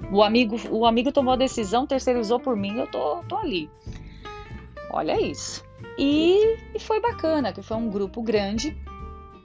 O 0.10 0.24
amigo, 0.24 0.56
o 0.72 0.86
amigo 0.86 1.12
tomou 1.12 1.34
a 1.34 1.36
decisão, 1.36 1.86
terceirizou 1.86 2.40
por 2.40 2.56
mim, 2.56 2.80
eu 2.80 2.88
tô, 2.88 3.18
tô 3.28 3.36
ali. 3.36 3.70
Olha 4.90 5.20
isso. 5.20 5.66
E, 5.98 6.56
e 6.74 6.80
foi 6.80 7.02
bacana, 7.02 7.52
que 7.52 7.62
foi 7.62 7.76
um 7.76 7.90
grupo 7.90 8.22
grande, 8.22 8.74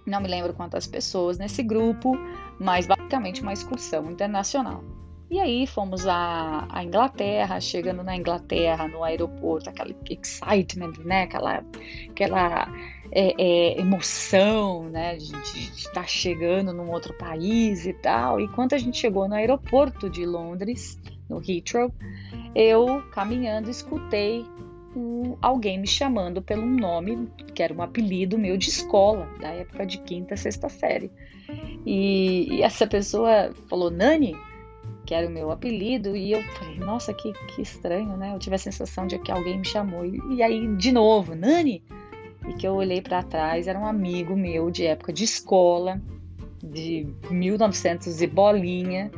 não 0.06 0.21
me 0.21 0.28
lembro 0.28 0.54
quantas 0.54 0.87
pessoas 0.87 1.37
nesse 1.37 1.64
grupo, 1.64 2.16
mas 2.61 2.87
basicamente 2.87 3.42
uma 3.42 3.52
excursão 3.52 4.09
internacional. 4.09 4.85
E 5.33 5.41
aí 5.41 5.67
fomos 5.67 6.07
à, 6.07 6.69
à, 6.69 6.85
Inglaterra, 6.85 7.59
chegando 7.59 8.05
na 8.05 8.15
Inglaterra, 8.15 8.87
no 8.87 9.03
aeroporto, 9.03 9.71
aquele 9.71 9.97
excitement, 10.11 10.93
né? 11.07 11.23
Aquela, 11.23 11.65
aquela 12.11 12.69
é, 13.11 13.33
é, 13.43 13.81
emoção, 13.81 14.91
né? 14.91 15.17
De, 15.17 15.33
estar 15.75 16.07
chegando 16.07 16.75
num 16.75 16.91
outro 16.91 17.15
país 17.15 17.87
e 17.87 17.95
tal. 17.95 18.43
E 18.43 18.49
quando 18.49 18.75
a 18.75 18.79
gente 18.79 18.99
chegou 18.99 19.27
no 19.27 19.35
aeroporto 19.35 20.11
de 20.11 20.27
Londres, 20.27 21.01
no 21.31 21.41
Heathrow, 21.41 21.91
eu 22.55 23.03
caminhando 23.11 23.71
escutei 23.71 24.45
um, 24.95 25.39
alguém 25.41 25.81
me 25.81 25.87
chamando 25.87 26.43
pelo 26.43 26.67
nome 26.67 27.27
que 27.55 27.62
era 27.62 27.73
um 27.73 27.81
apelido 27.81 28.39
meu 28.39 28.59
de 28.59 28.69
escola, 28.69 29.27
da 29.41 29.49
época 29.49 29.87
de 29.87 29.97
quinta, 29.97 30.37
sexta 30.37 30.69
série. 30.69 31.11
E, 31.87 32.57
e 32.57 32.62
essa 32.62 32.87
pessoa 32.87 33.51
falou, 33.71 33.91
Nani, 33.91 34.37
que 35.12 35.16
era 35.16 35.28
o 35.28 35.31
meu 35.31 35.50
apelido, 35.50 36.16
e 36.16 36.33
eu 36.33 36.42
falei, 36.54 36.78
nossa, 36.78 37.12
que, 37.12 37.35
que 37.49 37.61
estranho, 37.61 38.16
né? 38.16 38.33
Eu 38.35 38.38
tive 38.38 38.57
a 38.57 38.59
sensação 38.59 39.07
de 39.07 39.19
que 39.19 39.31
alguém 39.31 39.59
me 39.59 39.64
chamou. 39.66 40.07
E, 40.07 40.19
e 40.31 40.42
aí, 40.42 40.66
de 40.76 40.90
novo, 40.90 41.35
Nani! 41.35 41.85
E 42.49 42.54
que 42.54 42.66
eu 42.66 42.73
olhei 42.73 43.02
para 43.02 43.23
trás, 43.23 43.69
era 43.69 43.78
um 43.78 43.87
amigo 43.87 44.35
meu 44.35 44.71
de 44.71 44.87
época 44.87 45.12
de 45.12 45.25
escola, 45.25 46.00
de 46.64 47.07
1900 47.31 48.23
e 48.23 48.26
bolinha. 48.26 49.11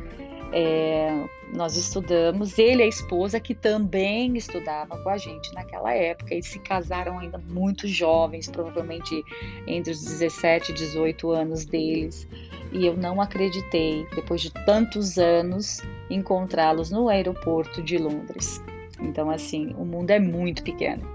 É, 0.51 1.27
nós 1.53 1.77
estudamos, 1.77 2.59
ele 2.59 2.83
e 2.83 2.85
a 2.85 2.87
esposa, 2.87 3.39
que 3.39 3.55
também 3.55 4.35
estudava 4.35 4.97
com 4.97 5.09
a 5.09 5.17
gente 5.17 5.53
naquela 5.53 5.93
época, 5.93 6.35
e 6.35 6.43
se 6.43 6.59
casaram 6.59 7.19
ainda 7.19 7.37
muito 7.37 7.87
jovens, 7.87 8.49
provavelmente 8.49 9.23
entre 9.65 9.93
os 9.93 10.03
17 10.03 10.71
e 10.71 10.75
18 10.75 11.31
anos 11.31 11.63
deles 11.63 12.27
e 12.75 12.85
eu 12.85 12.97
não 12.97 13.21
acreditei, 13.21 14.05
depois 14.13 14.41
de 14.41 14.51
tantos 14.51 15.17
anos, 15.17 15.81
encontrá-los 16.09 16.91
no 16.91 17.07
aeroporto 17.07 17.81
de 17.81 17.97
Londres. 17.97 18.61
Então, 18.99 19.29
assim, 19.29 19.73
o 19.77 19.85
mundo 19.85 20.11
é 20.11 20.19
muito 20.19 20.61
pequeno. 20.61 21.07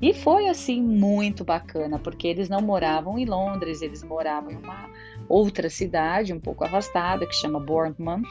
E 0.00 0.12
foi 0.12 0.46
assim 0.46 0.82
muito 0.82 1.42
bacana, 1.42 1.98
porque 1.98 2.28
eles 2.28 2.50
não 2.50 2.60
moravam 2.60 3.18
em 3.18 3.24
Londres, 3.24 3.80
eles 3.80 4.02
moravam 4.02 4.50
em 4.50 4.56
uma 4.56 4.90
outra 5.26 5.70
cidade 5.70 6.34
um 6.34 6.40
pouco 6.40 6.64
afastada 6.64 7.26
que 7.26 7.34
chama 7.34 7.58
Bournemouth. 7.58 8.22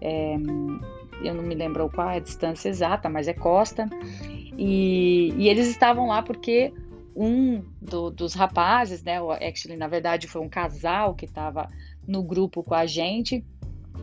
É, 0.00 0.34
eu 1.22 1.34
não 1.34 1.42
me 1.42 1.54
lembro 1.54 1.90
qual 1.90 2.08
é 2.08 2.16
a 2.16 2.20
distância 2.20 2.70
exata, 2.70 3.10
mas 3.10 3.28
é 3.28 3.34
costa. 3.34 3.90
E, 4.56 5.34
e 5.36 5.48
eles 5.50 5.68
estavam 5.68 6.08
lá 6.08 6.22
porque 6.22 6.72
um 7.14 7.62
do, 7.80 8.10
dos 8.10 8.32
rapazes, 8.32 9.02
né, 9.02 9.18
actually, 9.46 9.76
na 9.76 9.86
verdade 9.86 10.26
foi 10.26 10.40
um 10.40 10.48
casal 10.48 11.14
que 11.14 11.26
estava 11.26 11.68
no 12.06 12.22
grupo 12.22 12.62
com 12.62 12.74
a 12.74 12.86
gente. 12.86 13.44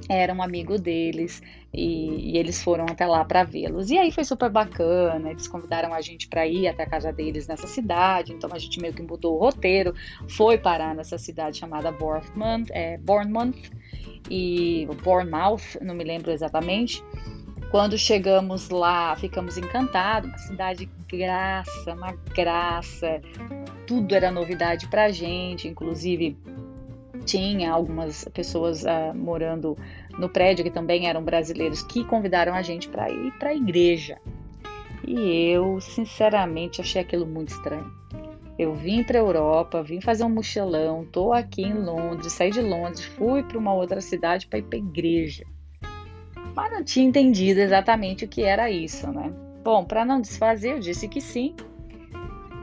era 0.08 0.34
um 0.34 0.42
amigo 0.42 0.78
deles 0.78 1.42
e, 1.74 2.32
e 2.32 2.38
eles 2.38 2.64
foram 2.64 2.86
até 2.86 3.06
lá 3.06 3.24
para 3.24 3.44
vê-los. 3.44 3.90
E 3.90 3.98
aí 3.98 4.12
foi 4.12 4.24
super 4.24 4.50
bacana, 4.50 5.32
eles 5.32 5.48
convidaram 5.48 5.94
a 5.94 6.02
gente 6.02 6.28
para 6.28 6.48
ir 6.48 6.68
até 6.68 6.84
a 6.84 6.90
casa 6.90 7.12
deles 7.12 7.48
nessa 7.48 7.68
cidade, 7.68 8.34
então 8.34 8.50
a 8.54 8.58
gente 8.58 8.80
meio 8.80 8.94
que 8.94 9.02
mudou 9.02 9.36
o 9.36 9.40
roteiro, 9.40 9.94
foi 10.28 10.58
parar 10.58 10.96
nessa 10.96 11.18
cidade 11.18 11.58
chamada 11.58 11.92
Bournemouth, 11.92 12.68
é, 12.72 12.98
Bournemouth 12.98 13.72
e 14.30 14.88
Bournemouth, 15.04 15.78
não 15.82 15.96
me 15.96 16.04
lembro 16.04 16.32
exatamente. 16.32 17.04
Quando 17.72 18.00
chegamos 18.00 18.70
lá, 18.70 19.16
ficamos 19.16 19.56
encantados, 19.58 20.28
uma 20.30 20.38
cidade 20.40 20.90
graça, 21.08 21.94
uma 21.94 22.14
graça, 22.34 23.22
tudo 23.86 24.16
era 24.16 24.32
novidade 24.32 24.88
pra 24.88 25.10
gente, 25.10 25.68
inclusive 25.68 26.36
tinha 27.26 27.72
algumas 27.72 28.26
pessoas 28.34 28.84
uh, 28.84 29.16
morando 29.16 29.78
no 30.18 30.30
prédio 30.30 30.64
que 30.64 30.72
também 30.72 31.08
eram 31.08 31.24
brasileiros 31.24 31.82
que 31.82 32.04
convidaram 32.04 32.54
a 32.54 32.62
gente 32.62 32.90
para 32.90 33.10
ir 33.10 33.32
para 33.38 33.50
a 33.50 33.56
igreja. 33.56 34.18
E 35.08 35.50
eu, 35.50 35.80
sinceramente, 35.80 36.82
achei 36.82 37.02
aquilo 37.02 37.26
muito 37.26 37.50
estranho. 37.50 37.92
Eu 38.58 38.76
vim 38.76 39.04
para 39.04 39.18
a 39.18 39.22
Europa, 39.22 39.82
vim 39.82 40.02
fazer 40.02 40.26
um 40.26 40.30
mochilão, 40.30 41.06
tô 41.06 41.32
aqui 41.32 41.62
em 41.62 41.74
Londres, 41.74 42.34
saí 42.34 42.52
de 42.52 42.62
Londres, 42.62 43.06
fui 43.06 43.42
para 43.42 43.58
uma 43.58 43.74
outra 43.74 44.02
cidade 44.02 44.48
para 44.48 44.60
ir 44.60 44.64
para 44.64 44.78
a 44.78 44.82
igreja. 44.82 45.46
Mas 46.54 46.72
não 46.72 46.84
tinha 46.84 47.08
entendido 47.08 47.62
exatamente 47.62 48.26
o 48.26 48.28
que 48.28 48.44
era 48.44 48.70
isso, 48.70 49.10
né? 49.12 49.32
Bom, 49.64 49.86
para 49.86 50.04
não 50.04 50.20
desfazer, 50.20 50.74
eu 50.74 50.80
disse 50.80 51.08
que 51.08 51.22
sim 51.22 51.56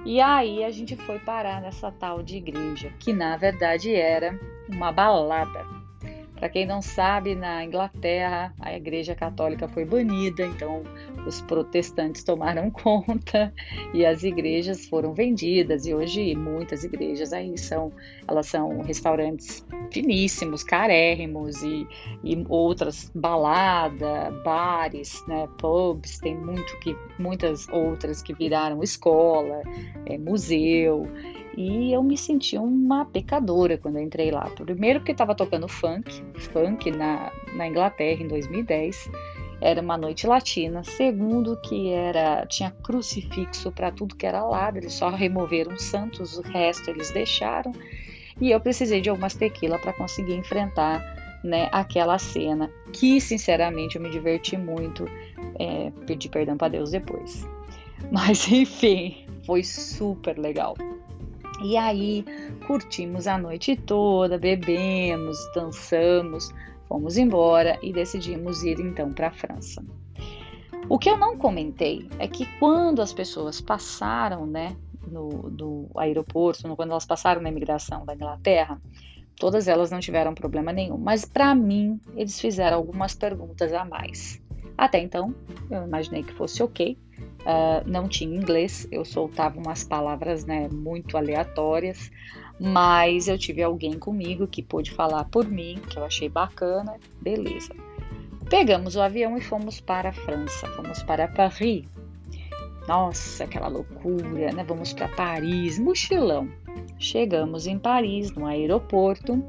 e 0.06 0.20
aí 0.20 0.62
a 0.62 0.70
gente 0.70 0.94
foi 0.94 1.18
parar 1.18 1.60
nessa 1.60 1.90
tal 1.90 2.22
de 2.22 2.36
igreja, 2.36 2.92
que 3.00 3.12
na 3.12 3.36
verdade 3.36 3.92
era 3.92 4.38
uma 4.68 4.92
balada. 4.92 5.75
Para 6.36 6.50
quem 6.50 6.66
não 6.66 6.82
sabe, 6.82 7.34
na 7.34 7.64
Inglaterra 7.64 8.52
a 8.60 8.76
Igreja 8.76 9.14
Católica 9.14 9.66
foi 9.66 9.84
banida, 9.84 10.44
então 10.44 10.82
os 11.26 11.40
protestantes 11.40 12.22
tomaram 12.22 12.68
conta 12.70 13.52
e 13.94 14.04
as 14.04 14.22
igrejas 14.22 14.86
foram 14.86 15.14
vendidas. 15.14 15.86
E 15.86 15.94
hoje 15.94 16.34
muitas 16.34 16.84
igrejas 16.84 17.32
aí 17.32 17.56
são 17.56 17.90
elas 18.28 18.46
são 18.46 18.82
restaurantes 18.82 19.66
finíssimos, 19.90 20.62
carérrimos 20.62 21.62
e, 21.62 21.86
e 22.22 22.44
outras 22.48 23.10
balada, 23.14 24.30
bares, 24.44 25.24
né, 25.26 25.48
pubs, 25.58 26.18
tem 26.18 26.36
muito 26.36 26.78
que 26.80 26.94
muitas 27.18 27.66
outras 27.68 28.20
que 28.20 28.34
viraram 28.34 28.82
escola, 28.82 29.62
é, 30.04 30.18
museu 30.18 31.06
e 31.56 31.92
eu 31.92 32.02
me 32.02 32.18
senti 32.18 32.58
uma 32.58 33.06
pecadora 33.06 33.78
quando 33.78 33.96
eu 33.96 34.02
entrei 34.02 34.30
lá. 34.30 34.50
Primeiro 34.50 35.00
porque 35.00 35.12
estava 35.12 35.34
tocando 35.34 35.66
funk, 35.66 36.22
funk 36.52 36.90
na, 36.90 37.32
na 37.54 37.66
Inglaterra 37.66 38.22
em 38.22 38.28
2010. 38.28 39.10
Era 39.58 39.80
uma 39.80 39.96
noite 39.96 40.26
latina. 40.26 40.84
Segundo 40.84 41.56
que 41.62 41.88
era 41.88 42.44
tinha 42.46 42.70
crucifixo 42.70 43.72
para 43.72 43.90
tudo 43.90 44.14
que 44.14 44.26
era 44.26 44.44
lado. 44.44 44.76
Eles 44.76 44.92
só 44.92 45.08
removeram 45.08 45.78
santos, 45.78 46.36
o 46.36 46.42
resto 46.42 46.90
eles 46.90 47.10
deixaram. 47.10 47.72
E 48.38 48.50
eu 48.50 48.60
precisei 48.60 49.00
de 49.00 49.08
algumas 49.08 49.34
tequila 49.34 49.78
para 49.78 49.94
conseguir 49.94 50.34
enfrentar 50.34 51.00
né, 51.42 51.70
aquela 51.72 52.18
cena. 52.18 52.70
Que 52.92 53.18
sinceramente 53.18 53.96
eu 53.96 54.02
me 54.02 54.10
diverti 54.10 54.58
muito. 54.58 55.06
É, 55.58 55.90
pedi 56.06 56.28
perdão 56.28 56.58
para 56.58 56.68
Deus 56.68 56.90
depois. 56.90 57.48
Mas 58.12 58.46
enfim, 58.52 59.24
foi 59.46 59.64
super 59.64 60.38
legal. 60.38 60.76
E 61.62 61.76
aí 61.76 62.24
curtimos 62.66 63.26
a 63.26 63.38
noite 63.38 63.76
toda, 63.76 64.38
bebemos, 64.38 65.38
dançamos, 65.54 66.52
fomos 66.88 67.16
embora 67.16 67.78
e 67.82 67.92
decidimos 67.92 68.62
ir 68.62 68.78
então 68.80 69.12
para 69.12 69.28
a 69.28 69.32
França. 69.32 69.84
O 70.88 70.98
que 70.98 71.10
eu 71.10 71.16
não 71.16 71.36
comentei 71.36 72.08
é 72.18 72.28
que 72.28 72.46
quando 72.58 73.02
as 73.02 73.12
pessoas 73.12 73.60
passaram, 73.60 74.46
né, 74.46 74.76
no 75.06 75.50
do 75.50 75.88
aeroporto, 75.96 76.62
quando 76.76 76.90
elas 76.90 77.06
passaram 77.06 77.40
na 77.40 77.48
imigração 77.48 78.04
da 78.04 78.14
Inglaterra, 78.14 78.80
todas 79.36 79.66
elas 79.68 79.90
não 79.90 80.00
tiveram 80.00 80.34
problema 80.34 80.72
nenhum. 80.72 80.96
Mas 80.96 81.24
para 81.24 81.54
mim, 81.54 82.00
eles 82.14 82.40
fizeram 82.40 82.76
algumas 82.76 83.14
perguntas 83.14 83.72
a 83.72 83.84
mais. 83.84 84.40
Até 84.76 85.00
então, 85.00 85.34
eu 85.70 85.84
imaginei 85.84 86.22
que 86.22 86.34
fosse 86.34 86.62
ok, 86.62 86.98
Uh, 87.46 87.88
não 87.88 88.08
tinha 88.08 88.36
inglês, 88.36 88.88
eu 88.90 89.04
soltava 89.04 89.56
umas 89.56 89.84
palavras 89.84 90.44
né, 90.44 90.68
muito 90.68 91.16
aleatórias, 91.16 92.10
mas 92.58 93.28
eu 93.28 93.38
tive 93.38 93.62
alguém 93.62 93.96
comigo 94.00 94.48
que 94.48 94.64
pôde 94.64 94.90
falar 94.90 95.24
por 95.26 95.46
mim, 95.46 95.80
que 95.88 95.96
eu 95.96 96.04
achei 96.04 96.28
bacana, 96.28 96.96
beleza. 97.22 97.72
Pegamos 98.50 98.96
o 98.96 99.00
avião 99.00 99.38
e 99.38 99.40
fomos 99.40 99.80
para 99.80 100.08
a 100.08 100.12
França, 100.12 100.66
fomos 100.70 101.04
para 101.04 101.28
Paris. 101.28 101.84
Nossa, 102.88 103.44
aquela 103.44 103.68
loucura, 103.68 104.52
né? 104.52 104.64
Vamos 104.64 104.92
para 104.92 105.08
Paris, 105.08 105.78
mochilão. 105.78 106.48
Chegamos 106.98 107.66
em 107.66 107.78
Paris, 107.78 108.32
no 108.32 108.46
aeroporto. 108.46 109.42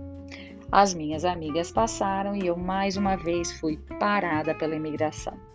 As 0.71 0.93
minhas 0.93 1.23
amigas 1.23 1.71
passaram 1.71 2.36
e 2.36 2.45
eu 2.45 2.57
mais 2.57 2.97
uma 2.97 3.15
vez 3.15 3.60
fui 3.60 3.77
parada 3.99 4.53
pela 4.53 4.75
imigração. 4.75 5.46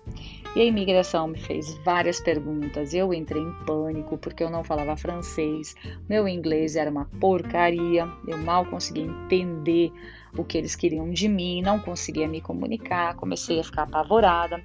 E 0.54 0.60
a 0.60 0.64
imigração 0.64 1.28
me 1.28 1.38
fez 1.38 1.74
várias 1.78 2.20
perguntas. 2.20 2.92
Eu 2.92 3.14
entrei 3.14 3.42
em 3.42 3.52
pânico 3.64 4.18
porque 4.18 4.44
eu 4.44 4.50
não 4.50 4.62
falava 4.62 4.94
francês, 4.96 5.74
meu 6.06 6.28
inglês 6.28 6.76
era 6.76 6.90
uma 6.90 7.06
porcaria, 7.18 8.06
eu 8.28 8.36
mal 8.36 8.66
conseguia 8.66 9.04
entender 9.04 9.90
o 10.36 10.44
que 10.44 10.58
eles 10.58 10.76
queriam 10.76 11.10
de 11.10 11.26
mim, 11.26 11.62
não 11.62 11.78
conseguia 11.78 12.28
me 12.28 12.40
comunicar, 12.40 13.16
comecei 13.16 13.60
a 13.60 13.64
ficar 13.64 13.84
apavorada. 13.84 14.62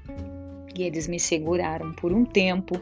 E 0.77 0.83
eles 0.83 1.07
me 1.07 1.19
seguraram 1.19 1.91
por 1.93 2.13
um 2.13 2.23
tempo 2.23 2.79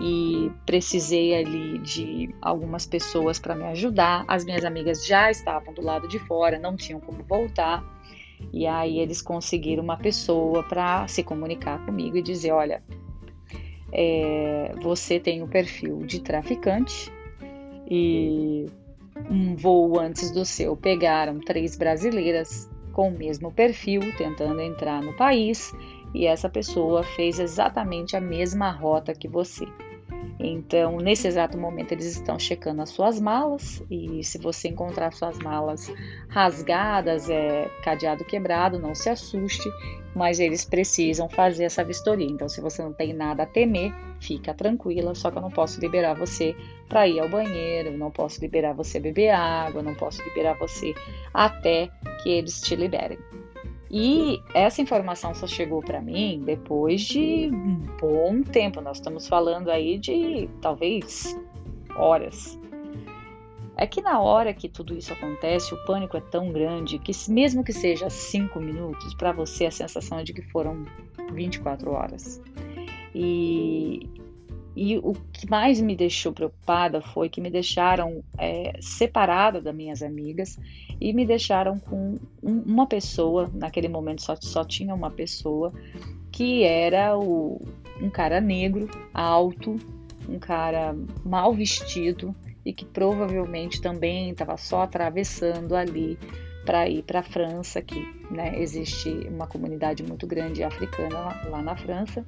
e 0.00 0.50
precisei 0.64 1.34
ali 1.34 1.78
de 1.78 2.34
algumas 2.40 2.86
pessoas 2.86 3.38
para 3.38 3.54
me 3.54 3.64
ajudar. 3.64 4.24
As 4.26 4.44
minhas 4.44 4.64
amigas 4.64 5.04
já 5.04 5.30
estavam 5.30 5.74
do 5.74 5.82
lado 5.82 6.08
de 6.08 6.18
fora, 6.20 6.58
não 6.58 6.74
tinham 6.74 7.00
como 7.00 7.22
voltar. 7.24 7.84
E 8.52 8.66
aí 8.66 8.98
eles 8.98 9.20
conseguiram 9.20 9.82
uma 9.82 9.96
pessoa 9.96 10.62
para 10.62 11.06
se 11.08 11.22
comunicar 11.22 11.84
comigo 11.84 12.16
e 12.16 12.22
dizer: 12.22 12.52
olha, 12.52 12.82
é, 13.92 14.74
você 14.82 15.20
tem 15.20 15.42
o 15.42 15.44
um 15.44 15.48
perfil 15.48 15.98
de 15.98 16.20
traficante 16.20 17.12
e 17.88 18.66
um 19.30 19.54
voo 19.54 19.98
antes 19.98 20.30
do 20.30 20.44
seu 20.44 20.76
pegaram 20.76 21.38
três 21.38 21.76
brasileiras 21.76 22.68
com 22.92 23.08
o 23.08 23.18
mesmo 23.18 23.52
perfil 23.52 24.00
tentando 24.16 24.60
entrar 24.60 25.02
no 25.02 25.12
país 25.14 25.72
e 26.14 26.26
essa 26.26 26.48
pessoa 26.48 27.02
fez 27.02 27.38
exatamente 27.38 28.16
a 28.16 28.20
mesma 28.20 28.70
rota 28.70 29.14
que 29.14 29.28
você. 29.28 29.66
Então, 30.38 30.98
nesse 30.98 31.26
exato 31.26 31.56
momento, 31.56 31.92
eles 31.92 32.06
estão 32.06 32.38
checando 32.38 32.82
as 32.82 32.90
suas 32.90 33.20
malas 33.20 33.82
e 33.90 34.22
se 34.22 34.38
você 34.38 34.68
encontrar 34.68 35.12
suas 35.12 35.38
malas 35.38 35.92
rasgadas, 36.28 37.30
é, 37.30 37.68
cadeado 37.82 38.24
quebrado, 38.24 38.78
não 38.78 38.94
se 38.94 39.08
assuste, 39.08 39.68
mas 40.14 40.40
eles 40.40 40.64
precisam 40.64 41.28
fazer 41.28 41.64
essa 41.64 41.84
vistoria. 41.84 42.26
Então, 42.26 42.48
se 42.48 42.60
você 42.60 42.82
não 42.82 42.92
tem 42.92 43.12
nada 43.12 43.44
a 43.44 43.46
temer, 43.46 43.92
fica 44.20 44.52
tranquila, 44.52 45.14
só 45.14 45.30
que 45.30 45.38
eu 45.38 45.42
não 45.42 45.50
posso 45.50 45.80
liberar 45.80 46.14
você 46.14 46.54
para 46.88 47.08
ir 47.08 47.20
ao 47.20 47.28
banheiro, 47.28 47.96
não 47.96 48.10
posso 48.10 48.40
liberar 48.40 48.72
você 48.72 49.00
beber 49.00 49.30
água, 49.30 49.82
não 49.82 49.94
posso 49.94 50.22
liberar 50.22 50.58
você 50.58 50.94
até 51.32 51.90
que 52.22 52.30
eles 52.30 52.60
te 52.60 52.76
liberem. 52.76 53.18
E 53.96 54.42
essa 54.52 54.82
informação 54.82 55.32
só 55.36 55.46
chegou 55.46 55.80
para 55.80 56.02
mim 56.02 56.42
depois 56.44 57.02
de 57.02 57.48
um 57.52 57.76
bom 58.00 58.42
tempo. 58.42 58.80
Nós 58.80 58.96
estamos 58.96 59.28
falando 59.28 59.70
aí 59.70 60.00
de 60.00 60.50
talvez 60.60 61.38
horas. 61.94 62.58
É 63.76 63.86
que 63.86 64.02
na 64.02 64.18
hora 64.20 64.52
que 64.52 64.68
tudo 64.68 64.98
isso 64.98 65.12
acontece, 65.12 65.72
o 65.72 65.84
pânico 65.84 66.16
é 66.16 66.20
tão 66.20 66.50
grande 66.50 66.98
que, 66.98 67.12
mesmo 67.30 67.62
que 67.62 67.72
seja 67.72 68.10
cinco 68.10 68.58
minutos, 68.58 69.14
para 69.14 69.30
você 69.30 69.66
a 69.66 69.70
sensação 69.70 70.18
é 70.18 70.24
de 70.24 70.32
que 70.32 70.42
foram 70.42 70.84
24 71.32 71.92
horas. 71.92 72.42
E, 73.14 74.08
e 74.76 74.98
o 74.98 75.14
que 75.32 75.48
mais 75.48 75.80
me 75.80 75.94
deixou 75.94 76.32
preocupada 76.32 77.00
foi 77.00 77.28
que 77.28 77.40
me 77.40 77.50
deixaram 77.50 78.24
é, 78.36 78.76
separada 78.80 79.60
das 79.60 79.74
minhas 79.74 80.02
amigas 80.02 80.58
e 81.00 81.12
me 81.12 81.24
deixaram 81.24 81.78
com 81.78 82.18
um, 82.42 82.58
uma 82.66 82.86
pessoa, 82.86 83.50
naquele 83.54 83.88
momento 83.88 84.22
só, 84.22 84.34
só 84.36 84.64
tinha 84.64 84.94
uma 84.94 85.10
pessoa, 85.10 85.72
que 86.32 86.64
era 86.64 87.16
o, 87.16 87.60
um 88.00 88.10
cara 88.10 88.40
negro, 88.40 88.88
alto, 89.12 89.76
um 90.28 90.38
cara 90.38 90.96
mal 91.24 91.52
vestido 91.54 92.34
e 92.64 92.72
que 92.72 92.84
provavelmente 92.84 93.80
também 93.80 94.30
estava 94.30 94.56
só 94.56 94.82
atravessando 94.82 95.76
ali 95.76 96.18
para 96.64 96.88
ir 96.88 97.02
para 97.02 97.20
a 97.20 97.22
França, 97.22 97.82
que 97.82 98.00
né, 98.30 98.58
existe 98.60 99.10
uma 99.28 99.46
comunidade 99.46 100.02
muito 100.02 100.26
grande 100.26 100.64
africana 100.64 101.18
lá, 101.18 101.42
lá 101.48 101.62
na 101.62 101.76
França. 101.76 102.26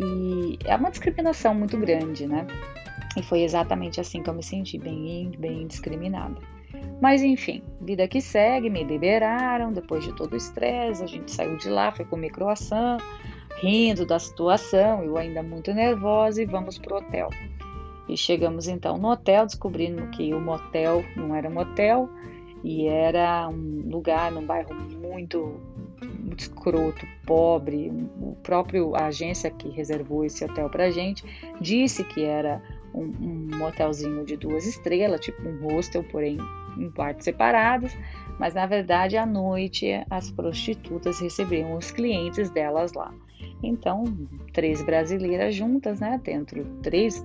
E 0.00 0.58
é 0.64 0.76
uma 0.76 0.90
discriminação 0.90 1.54
muito 1.54 1.76
grande, 1.76 2.26
né? 2.26 2.46
E 3.16 3.22
foi 3.22 3.42
exatamente 3.42 4.00
assim 4.00 4.22
que 4.22 4.30
eu 4.30 4.34
me 4.34 4.42
senti, 4.42 4.78
bem, 4.78 5.32
bem 5.38 5.66
discriminada. 5.66 6.36
Mas 7.00 7.22
enfim, 7.22 7.62
vida 7.80 8.06
que 8.06 8.20
segue, 8.20 8.70
me 8.70 8.84
liberaram 8.84 9.72
depois 9.72 10.04
de 10.04 10.14
todo 10.14 10.34
o 10.34 10.36
estresse, 10.36 11.02
a 11.02 11.06
gente 11.06 11.32
saiu 11.32 11.56
de 11.56 11.68
lá, 11.68 11.90
foi 11.90 12.04
comer 12.04 12.30
croissant, 12.30 12.98
rindo 13.60 14.06
da 14.06 14.18
situação, 14.18 15.02
eu 15.02 15.16
ainda 15.16 15.42
muito 15.42 15.74
nervosa 15.74 16.42
e 16.42 16.46
vamos 16.46 16.78
pro 16.78 16.96
hotel. 16.96 17.30
E 18.08 18.16
chegamos 18.16 18.68
então 18.68 18.96
no 18.98 19.10
hotel, 19.10 19.46
descobrindo 19.46 20.06
que 20.08 20.32
o 20.32 20.40
motel 20.40 21.04
não 21.16 21.34
era 21.34 21.50
motel 21.50 22.08
e 22.64 22.86
era 22.86 23.48
um 23.48 23.82
lugar 23.90 24.32
num 24.32 24.44
bairro 24.44 24.74
muito, 24.74 25.60
muito 26.38 26.40
escroto, 26.40 27.06
pobre. 27.26 27.90
O 28.20 28.36
próprio 28.42 28.94
a 28.94 29.06
agência 29.06 29.50
que 29.50 29.68
reservou 29.68 30.24
esse 30.24 30.44
hotel 30.44 30.70
pra 30.70 30.90
gente 30.90 31.24
disse 31.60 32.04
que 32.04 32.24
era 32.24 32.62
um, 32.94 33.02
um 33.02 33.58
motelzinho 33.58 34.24
de 34.24 34.36
duas 34.36 34.66
estrelas, 34.66 35.20
tipo 35.20 35.42
um 35.46 35.66
hostel, 35.66 36.04
porém 36.04 36.38
em 36.78 36.90
quartos 36.90 37.24
separados, 37.24 37.96
mas 38.38 38.54
na 38.54 38.66
verdade 38.66 39.16
à 39.16 39.26
noite 39.26 39.86
as 40.08 40.30
prostitutas 40.30 41.18
recebiam 41.18 41.76
os 41.76 41.90
clientes 41.90 42.50
delas 42.50 42.92
lá. 42.92 43.12
Então, 43.60 44.04
três 44.52 44.80
brasileiras 44.82 45.54
juntas, 45.54 45.98
né? 45.98 46.20
Dentro, 46.22 46.64
três, 46.80 47.24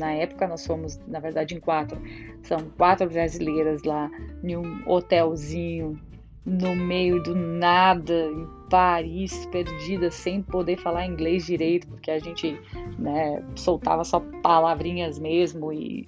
na 0.00 0.12
época 0.12 0.48
nós 0.48 0.66
fomos, 0.66 0.98
na 1.06 1.20
verdade, 1.20 1.54
em 1.54 1.60
quatro. 1.60 2.00
São 2.42 2.58
quatro 2.76 3.08
brasileiras 3.08 3.84
lá 3.84 4.10
em 4.42 4.56
um 4.56 4.82
hotelzinho 4.86 5.96
no 6.44 6.74
meio 6.74 7.22
do 7.22 7.34
nada, 7.34 8.30
em 8.30 8.46
Paris, 8.68 9.46
perdida, 9.46 10.10
sem 10.10 10.42
poder 10.42 10.78
falar 10.78 11.06
inglês 11.06 11.46
direito, 11.46 11.86
porque 11.88 12.10
a 12.10 12.18
gente 12.18 12.58
né, 12.98 13.42
soltava 13.54 14.04
só 14.04 14.20
palavrinhas 14.42 15.18
mesmo. 15.18 15.72
E 15.72 16.06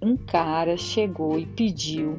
um 0.00 0.16
cara 0.16 0.76
chegou 0.76 1.38
e 1.38 1.46
pediu 1.46 2.18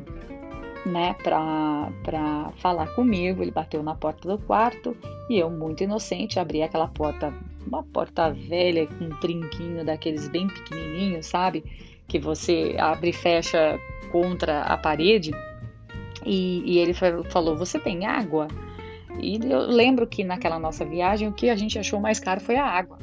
né, 0.85 1.13
pra, 1.21 1.91
pra 2.03 2.51
falar 2.57 2.87
comigo. 2.95 3.41
Ele 3.41 3.51
bateu 3.51 3.83
na 3.83 3.95
porta 3.95 4.27
do 4.27 4.37
quarto 4.43 4.95
e 5.29 5.37
eu, 5.37 5.49
muito 5.49 5.83
inocente, 5.83 6.39
abri 6.39 6.61
aquela 6.61 6.87
porta, 6.87 7.33
uma 7.65 7.83
porta 7.83 8.31
velha 8.31 8.87
com 8.87 9.05
um 9.05 9.19
trinquinho 9.19 9.85
daqueles 9.85 10.27
bem 10.27 10.47
pequenininhos, 10.47 11.25
sabe? 11.25 11.63
Que 12.07 12.19
você 12.19 12.75
abre 12.79 13.09
e 13.09 13.13
fecha 13.13 13.79
contra 14.11 14.61
a 14.61 14.77
parede. 14.77 15.31
E, 16.25 16.63
e 16.65 16.79
ele 16.79 16.93
falou: 16.93 17.55
Você 17.55 17.79
tem 17.79 18.05
água? 18.05 18.47
E 19.19 19.39
eu 19.43 19.59
lembro 19.67 20.07
que 20.07 20.23
naquela 20.23 20.57
nossa 20.57 20.83
viagem 20.83 21.27
o 21.27 21.33
que 21.33 21.49
a 21.49 21.55
gente 21.55 21.77
achou 21.77 21.99
mais 21.99 22.19
caro 22.19 22.41
foi 22.41 22.55
a 22.55 22.65
água. 22.65 22.97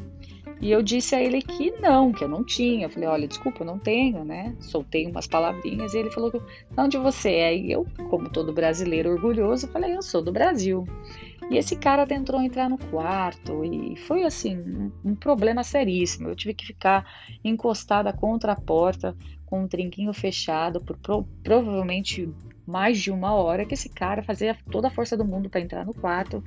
E 0.61 0.71
eu 0.71 0.83
disse 0.83 1.15
a 1.15 1.23
ele 1.23 1.41
que 1.41 1.71
não, 1.81 2.13
que 2.13 2.23
eu 2.23 2.29
não 2.29 2.45
tinha. 2.45 2.85
Eu 2.85 2.91
falei, 2.91 3.09
olha, 3.09 3.29
desculpa, 3.29 3.63
eu 3.63 3.67
não 3.67 3.79
tenho, 3.79 4.25
né? 4.25 4.55
Soltei 4.61 5.07
umas 5.07 5.27
palavrinhas 5.27 5.95
e 5.95 5.99
ele 5.99 6.11
falou, 6.11 6.31
de 6.31 6.41
onde 6.77 6.99
você 6.99 7.31
é? 7.31 7.57
E 7.57 7.73
eu, 7.73 7.87
como 8.11 8.29
todo 8.29 8.53
brasileiro 8.53 9.11
orgulhoso, 9.11 9.69
falei, 9.69 9.97
eu 9.97 10.03
sou 10.03 10.21
do 10.21 10.31
Brasil. 10.31 10.87
E 11.51 11.57
esse 11.57 11.75
cara 11.75 12.07
tentou 12.07 12.41
entrar 12.41 12.71
no 12.71 12.79
quarto 12.79 13.65
e 13.65 13.97
foi 13.97 14.23
assim, 14.23 14.57
um, 14.57 14.93
um 15.05 15.15
problema 15.17 15.65
seríssimo. 15.65 16.29
Eu 16.29 16.37
tive 16.37 16.55
que 16.55 16.65
ficar 16.65 17.05
encostada 17.43 18.13
contra 18.13 18.53
a 18.53 18.57
porta 18.57 19.17
com 19.47 19.65
um 19.65 19.67
trinquinho 19.67 20.13
fechado 20.13 20.81
por 20.81 20.97
pro, 20.97 21.25
provavelmente 21.43 22.33
mais 22.65 23.01
de 23.01 23.11
uma 23.11 23.35
hora 23.35 23.67
que 23.67 23.75
esse 23.75 23.89
cara 23.89 24.23
fazia 24.23 24.57
toda 24.71 24.87
a 24.87 24.91
força 24.93 25.17
do 25.17 25.25
mundo 25.25 25.51
para 25.51 25.61
entrar 25.61 25.85
no 25.85 25.93
quarto 25.93 26.43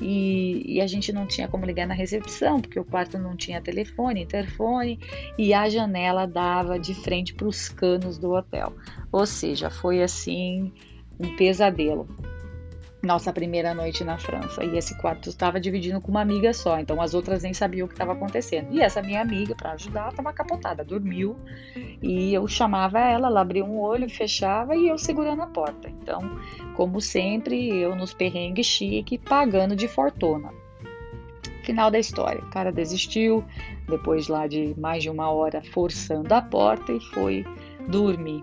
e, 0.00 0.74
e, 0.74 0.80
a 0.80 0.86
gente 0.88 1.12
não 1.12 1.24
tinha 1.24 1.46
como 1.46 1.64
ligar 1.64 1.86
na 1.86 1.94
recepção 1.94 2.60
porque 2.60 2.80
o 2.80 2.84
quarto 2.84 3.16
não 3.16 3.36
tinha 3.36 3.60
telefone, 3.60 4.24
interfone 4.24 4.98
e 5.38 5.54
a 5.54 5.68
janela 5.68 6.26
dava 6.26 6.80
de 6.80 6.94
frente 6.94 7.32
para 7.32 7.46
os 7.46 7.68
canos 7.68 8.18
do 8.18 8.32
hotel. 8.32 8.74
Ou 9.12 9.24
seja, 9.24 9.70
foi 9.70 10.02
assim 10.02 10.72
um 11.20 11.36
pesadelo 11.36 12.08
nossa 13.02 13.32
primeira 13.32 13.72
noite 13.74 14.02
na 14.02 14.18
França. 14.18 14.64
E 14.64 14.76
esse 14.76 14.96
quarto 14.98 15.28
estava 15.28 15.60
dividindo 15.60 16.00
com 16.00 16.10
uma 16.10 16.20
amiga 16.20 16.52
só, 16.52 16.78
então 16.78 17.00
as 17.00 17.14
outras 17.14 17.42
nem 17.42 17.54
sabiam 17.54 17.84
o 17.86 17.88
que 17.88 17.94
estava 17.94 18.12
acontecendo. 18.12 18.68
E 18.72 18.80
essa 18.80 19.00
minha 19.00 19.20
amiga, 19.20 19.54
para 19.54 19.72
ajudar, 19.72 20.08
estava 20.08 20.32
capotada, 20.32 20.84
dormiu. 20.84 21.36
E 22.02 22.34
eu 22.34 22.46
chamava 22.48 22.98
ela, 22.98 23.28
ela 23.28 23.40
abria 23.40 23.64
um 23.64 23.78
olho, 23.78 24.08
fechava 24.08 24.74
e 24.74 24.88
eu 24.88 24.98
segurando 24.98 25.42
a 25.42 25.46
porta. 25.46 25.88
Então, 25.88 26.38
como 26.74 27.00
sempre, 27.00 27.68
eu 27.78 27.94
nos 27.94 28.12
perrengues 28.12 28.66
chique, 28.66 29.18
pagando 29.18 29.76
de 29.76 29.86
fortuna. 29.86 30.52
Final 31.64 31.90
da 31.90 31.98
história. 31.98 32.40
O 32.42 32.50
cara 32.50 32.72
desistiu, 32.72 33.44
depois 33.88 34.26
lá 34.26 34.46
de 34.46 34.74
mais 34.78 35.02
de 35.02 35.10
uma 35.10 35.30
hora 35.30 35.62
forçando 35.62 36.32
a 36.32 36.40
porta 36.40 36.92
e 36.92 37.00
foi 37.00 37.44
dormir 37.86 38.42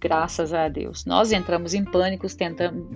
graças 0.00 0.52
a 0.52 0.68
Deus. 0.68 1.04
Nós 1.04 1.32
entramos 1.32 1.74
em 1.74 1.84
pânico, 1.84 2.26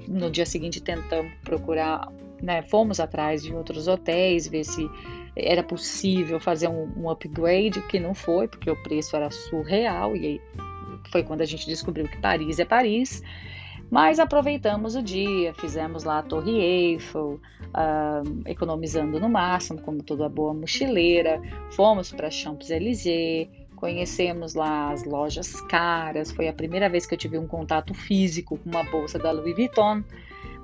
no 0.08 0.30
dia 0.30 0.46
seguinte 0.46 0.80
tentamos 0.80 1.32
procurar, 1.44 2.08
né, 2.42 2.62
fomos 2.62 3.00
atrás 3.00 3.42
de 3.42 3.54
outros 3.54 3.88
hotéis, 3.88 4.46
ver 4.46 4.64
se 4.64 4.88
era 5.36 5.62
possível 5.62 6.40
fazer 6.40 6.68
um, 6.68 6.92
um 6.96 7.10
upgrade, 7.10 7.80
que 7.82 7.98
não 7.98 8.14
foi, 8.14 8.48
porque 8.48 8.70
o 8.70 8.82
preço 8.82 9.16
era 9.16 9.30
surreal, 9.30 10.16
e 10.16 10.26
aí 10.26 10.40
foi 11.10 11.22
quando 11.22 11.40
a 11.40 11.46
gente 11.46 11.66
descobriu 11.66 12.06
que 12.06 12.18
Paris 12.18 12.58
é 12.58 12.64
Paris. 12.64 13.22
Mas 13.90 14.20
aproveitamos 14.20 14.94
o 14.94 15.02
dia, 15.02 15.52
fizemos 15.54 16.04
lá 16.04 16.20
a 16.20 16.22
Torre 16.22 16.60
Eiffel, 16.60 17.40
uh, 17.74 18.42
economizando 18.46 19.18
no 19.18 19.28
máximo, 19.28 19.80
como 19.82 20.00
toda 20.00 20.28
boa 20.28 20.54
mochileira, 20.54 21.42
fomos 21.72 22.12
para 22.12 22.30
Champs-Élysées, 22.30 23.48
Conhecemos 23.80 24.54
lá 24.54 24.92
as 24.92 25.04
lojas 25.04 25.58
caras. 25.62 26.30
Foi 26.30 26.46
a 26.46 26.52
primeira 26.52 26.88
vez 26.88 27.06
que 27.06 27.14
eu 27.14 27.18
tive 27.18 27.38
um 27.38 27.46
contato 27.46 27.94
físico 27.94 28.58
com 28.58 28.68
uma 28.68 28.84
bolsa 28.84 29.18
da 29.18 29.30
Louis 29.30 29.56
Vuitton, 29.56 30.04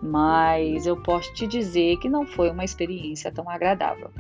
mas 0.03 0.87
eu 0.87 0.97
posso 1.03 1.33
te 1.33 1.47
dizer 1.47 1.99
que 1.99 2.11
não 2.11 2.27
foi 2.27 2.51
uma 2.51 2.63
experiência 2.63 3.33
tão 3.33 3.49
agradável. 3.49 4.11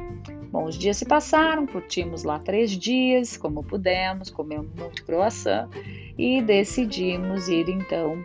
Bom, 0.50 0.64
os 0.64 0.78
dias 0.78 0.96
se 0.96 1.04
passaram, 1.04 1.66
curtimos 1.66 2.24
lá 2.24 2.38
três 2.38 2.70
dias, 2.70 3.36
como 3.36 3.62
pudemos, 3.62 4.30
comemos 4.30 4.72
muito 4.74 5.04
croissant 5.04 5.68
e 6.16 6.40
decidimos 6.40 7.48
ir 7.48 7.68
então 7.68 8.24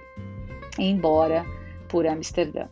embora 0.79 1.45
por 1.89 2.07
Amsterdã. 2.07 2.67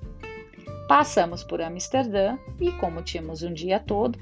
Passamos 0.88 1.44
por 1.44 1.62
Amsterdã 1.62 2.38
e, 2.60 2.72
como 2.72 3.02
tínhamos 3.02 3.44
um 3.44 3.54
dia 3.54 3.80
todo, 3.80 4.18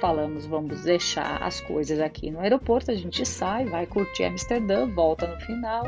falamos, 0.00 0.46
vamos 0.46 0.82
deixar 0.82 1.42
as 1.42 1.60
coisas 1.60 2.00
aqui 2.00 2.30
no 2.30 2.40
aeroporto, 2.40 2.90
a 2.90 2.94
gente 2.94 3.24
sai, 3.26 3.64
vai 3.66 3.86
curtir 3.86 4.24
Amsterdã, 4.24 4.86
volta 4.86 5.26
no 5.26 5.40
final 5.40 5.84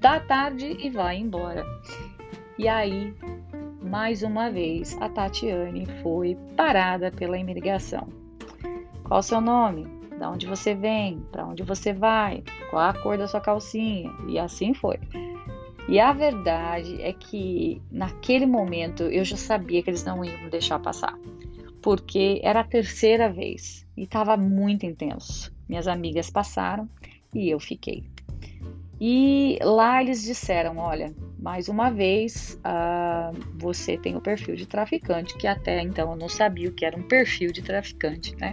da 0.00 0.20
tarde 0.20 0.76
e 0.78 0.88
vai 0.90 1.16
embora. 1.16 1.64
E 2.56 2.68
aí, 2.68 3.14
mais 3.82 4.22
uma 4.22 4.50
vez, 4.50 4.96
a 5.00 5.08
Tatiane 5.08 5.86
foi 6.02 6.36
parada 6.56 7.10
pela 7.10 7.38
imigração. 7.38 8.08
Qual 9.04 9.20
o 9.20 9.22
seu 9.22 9.40
nome? 9.40 9.86
Da 10.18 10.30
onde 10.30 10.46
você 10.46 10.74
vem? 10.74 11.20
Para 11.30 11.46
onde 11.46 11.62
você 11.62 11.92
vai? 11.92 12.42
Qual 12.70 12.82
a 12.82 12.92
cor 12.92 13.16
da 13.16 13.28
sua 13.28 13.40
calcinha? 13.40 14.12
E 14.28 14.38
assim 14.38 14.74
foi. 14.74 14.98
E 15.88 15.98
a 15.98 16.12
verdade 16.12 17.00
é 17.00 17.12
que 17.12 17.80
naquele 17.90 18.44
momento 18.44 19.04
eu 19.04 19.24
já 19.24 19.36
sabia 19.36 19.82
que 19.82 19.88
eles 19.88 20.04
não 20.04 20.24
iam 20.24 20.48
deixar 20.50 20.78
passar 20.78 21.16
porque 21.88 22.38
era 22.44 22.60
a 22.60 22.64
terceira 22.64 23.32
vez 23.32 23.86
e 23.96 24.02
estava 24.02 24.36
muito 24.36 24.84
intenso. 24.84 25.50
Minhas 25.66 25.88
amigas 25.88 26.28
passaram 26.28 26.86
e 27.34 27.48
eu 27.48 27.58
fiquei. 27.58 28.04
E 29.00 29.58
lá 29.62 30.02
eles 30.02 30.22
disseram: 30.22 30.76
olha, 30.76 31.14
mais 31.38 31.66
uma 31.66 31.88
vez 31.88 32.60
uh, 32.60 33.34
você 33.54 33.96
tem 33.96 34.14
o 34.16 34.20
perfil 34.20 34.54
de 34.54 34.66
traficante, 34.66 35.34
que 35.38 35.46
até 35.46 35.80
então 35.80 36.10
eu 36.10 36.16
não 36.16 36.28
sabia 36.28 36.68
o 36.68 36.72
que 36.72 36.84
era 36.84 36.94
um 36.94 37.08
perfil 37.08 37.52
de 37.52 37.62
traficante, 37.62 38.36
né? 38.36 38.52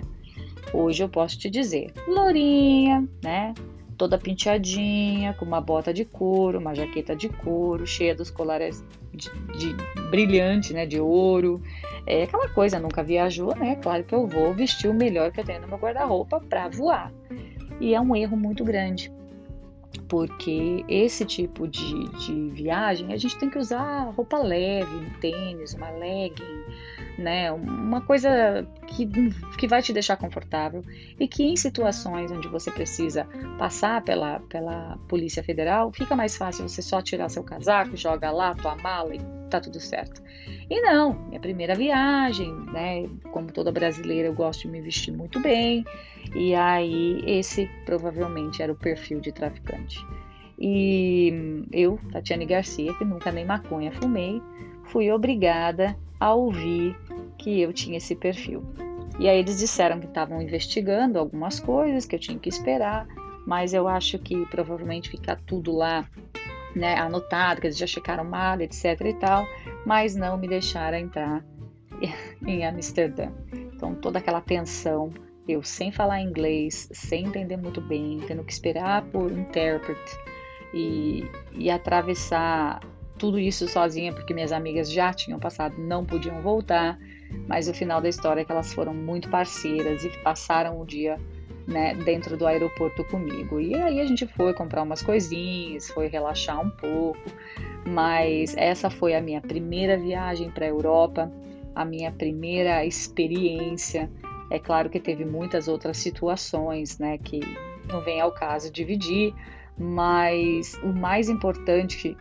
Hoje 0.74 1.04
eu 1.04 1.10
posso 1.10 1.38
te 1.38 1.50
dizer: 1.50 1.92
lourinha, 2.08 3.06
né? 3.22 3.54
Toda 3.98 4.18
penteadinha, 4.18 5.34
com 5.34 5.46
uma 5.46 5.62
bota 5.62 5.94
de 5.94 6.04
couro, 6.04 6.60
uma 6.60 6.76
jaqueta 6.76 7.16
de 7.16 7.30
couro, 7.30 7.88
cheia 7.88 8.14
dos 8.14 8.30
colares 8.30 8.84
de, 9.14 9.30
de 9.58 9.74
brilhante, 10.10 10.74
né? 10.74 10.86
De 10.86 11.00
ouro, 11.00 11.62
é 12.06 12.24
aquela 12.24 12.50
coisa, 12.50 12.80
nunca 12.80 13.02
viajou, 13.02 13.56
né? 13.56 13.76
Claro 13.78 14.04
que 14.04 14.14
eu 14.14 14.28
vou 14.28 14.54
vestir 14.54 14.90
o 14.90 14.94
melhor 14.94 15.32
que 15.32 15.40
eu 15.40 15.46
tenho 15.46 15.62
no 15.62 15.68
meu 15.68 15.78
guarda-roupa 15.78 16.40
para 16.40 16.68
voar. 16.68 17.12
E 17.80 17.94
é 17.94 18.02
um 18.02 18.16
erro 18.16 18.38
muito 18.38 18.64
grande, 18.64 19.12
porque 20.08 20.86
esse 20.88 21.26
tipo 21.26 21.68
de, 21.68 22.10
de 22.26 22.50
viagem 22.50 23.12
a 23.12 23.18
gente 23.18 23.38
tem 23.38 23.50
que 23.50 23.58
usar 23.58 24.12
roupa 24.16 24.38
leve, 24.38 24.94
um 24.94 25.10
tênis, 25.20 25.74
uma 25.74 25.90
legging, 25.90 26.64
né? 27.18 27.52
Uma 27.52 28.02
coisa 28.02 28.68
que, 28.88 29.08
que 29.58 29.68
vai 29.68 29.82
te 29.82 29.94
deixar 29.94 30.18
confortável 30.18 30.84
e 31.20 31.28
que 31.28 31.44
em 31.44 31.56
situações 31.56 32.32
onde 32.32 32.48
você 32.48 32.70
precisa 32.72 33.28
passar 33.58 34.02
pela, 34.04 34.40
pela 34.42 34.98
Polícia 35.08 35.44
Federal, 35.44 35.92
fica 35.92 36.16
mais 36.16 36.36
fácil 36.36 36.68
você 36.68 36.82
só 36.82 37.02
tirar 37.02 37.30
seu 37.30 37.44
casaco, 37.44 37.96
joga 37.96 38.32
lá 38.32 38.54
tua 38.54 38.76
mala 38.76 39.16
e 39.16 39.20
tá 39.50 39.60
tudo 39.60 39.80
certo. 39.80 40.22
E 40.70 40.82
não, 40.82 41.14
minha 41.28 41.40
primeira 41.40 41.76
viagem, 41.76 42.52
né? 42.72 43.08
Como 43.32 43.52
toda 43.52 43.72
brasileira, 43.72 44.28
eu 44.28 44.34
gosto 44.34 44.64
de 44.64 44.70
me 44.70 44.82
vestir 44.82 45.12
muito 45.12 45.40
bem. 45.40 45.86
E 46.36 46.56
aí, 46.56 47.22
esse 47.26 47.70
provavelmente 47.86 48.62
era 48.62 48.72
o 48.72 48.76
perfil 48.76 49.20
de 49.20 49.32
traficante. 49.32 50.00
E 50.58 51.64
eu, 51.72 52.00
Tatiane 52.12 52.46
Garcia, 52.46 52.94
que 52.94 53.06
nunca 53.06 53.32
nem 53.32 53.46
maconha 53.46 53.92
fumei, 53.92 54.42
fui 54.88 55.12
obrigada 55.12 55.98
a 56.20 56.34
ouvir 56.34 56.98
que 57.38 57.62
eu 57.62 57.74
tinha 57.74 57.98
esse 57.98 58.16
perfil. 58.16 58.64
E 59.20 59.30
aí 59.30 59.40
eles 59.40 59.60
disseram 59.60 60.00
que 60.00 60.08
estavam 60.08 60.42
investigando 60.42 61.18
algumas 61.18 61.60
coisas, 61.60 62.06
que 62.06 62.16
eu 62.16 62.20
tinha 62.20 62.38
que 62.38 62.50
esperar, 62.50 63.08
mas 63.46 63.74
eu 63.74 63.88
acho 63.88 64.20
que 64.20 64.46
provavelmente 64.48 65.10
fica 65.10 65.40
tudo 65.46 65.76
lá 65.76 66.06
né, 66.76 66.98
anotado, 66.98 67.62
que 67.62 67.68
eles 67.68 67.78
já 67.78 67.88
checaram 67.88 68.26
mal, 68.26 68.60
etc 68.60 69.00
e 69.06 69.14
tal, 69.14 69.48
mas 69.86 70.16
não 70.16 70.38
me 70.38 70.48
deixaram 70.48 70.98
entrar 70.98 71.44
em 72.46 72.66
Amsterdã. 72.66 73.32
Então 73.54 73.96
toda 73.96 74.20
aquela 74.20 74.42
tensão, 74.42 75.14
eu 75.48 75.64
sem 75.64 75.92
falar 75.92 76.22
inglês, 76.22 76.90
sem 76.92 77.26
entender 77.26 77.56
muito 77.56 77.80
bem, 77.80 78.20
tendo 78.28 78.44
que 78.44 78.52
esperar 78.52 79.04
por 79.06 79.32
intérprete 79.32 80.18
e, 80.74 81.24
e 81.54 81.70
atravessar 81.70 82.82
tudo 83.18 83.40
isso 83.40 83.68
sozinha, 83.68 84.14
porque 84.14 84.34
minhas 84.34 84.52
amigas 84.52 84.92
já 84.92 85.14
tinham 85.14 85.40
passado, 85.40 85.76
não 85.78 86.06
podiam 86.06 86.42
voltar, 86.42 86.98
mas 87.48 87.68
o 87.68 87.74
final 87.74 88.02
da 88.02 88.10
história 88.10 88.42
é 88.42 88.46
que 88.46 88.52
elas 88.52 88.74
foram 88.74 88.94
muito 88.94 89.30
parceiras 89.30 90.04
e 90.04 90.10
passaram 90.24 90.80
o 90.80 90.86
dia 90.86 91.18
né, 91.68 91.96
dentro 91.96 92.38
do 92.38 92.46
aeroporto 92.46 93.04
comigo. 93.06 93.60
E 93.60 93.74
aí 93.76 94.00
a 94.00 94.06
gente 94.06 94.28
foi 94.28 94.54
comprar 94.54 94.84
umas 94.84 95.02
coisinhas, 95.02 95.90
foi 95.90 96.08
relaxar 96.08 96.62
um 96.62 96.70
pouco, 96.70 97.24
mas 97.88 98.56
essa 98.58 98.90
foi 98.90 99.16
a 99.16 99.22
minha 99.22 99.42
primeira 99.42 99.98
viagem 99.98 100.52
para 100.52 100.66
a 100.66 100.70
Europa, 100.70 101.32
a 101.74 101.84
minha 101.84 102.12
primeira 102.12 102.86
experiência. 102.86 104.10
É 104.50 104.60
claro 104.60 104.90
que 104.90 105.00
teve 105.00 105.26
muitas 105.26 105.68
outras 105.68 105.98
situações, 105.98 107.00
né, 107.00 107.18
que 107.18 107.40
não 107.88 108.02
vem 108.02 108.22
ao 108.22 108.32
caso 108.32 108.72
dividir, 108.72 109.34
mas 109.78 110.76
o 110.84 110.94
mais 110.94 111.30
importante 111.30 112.16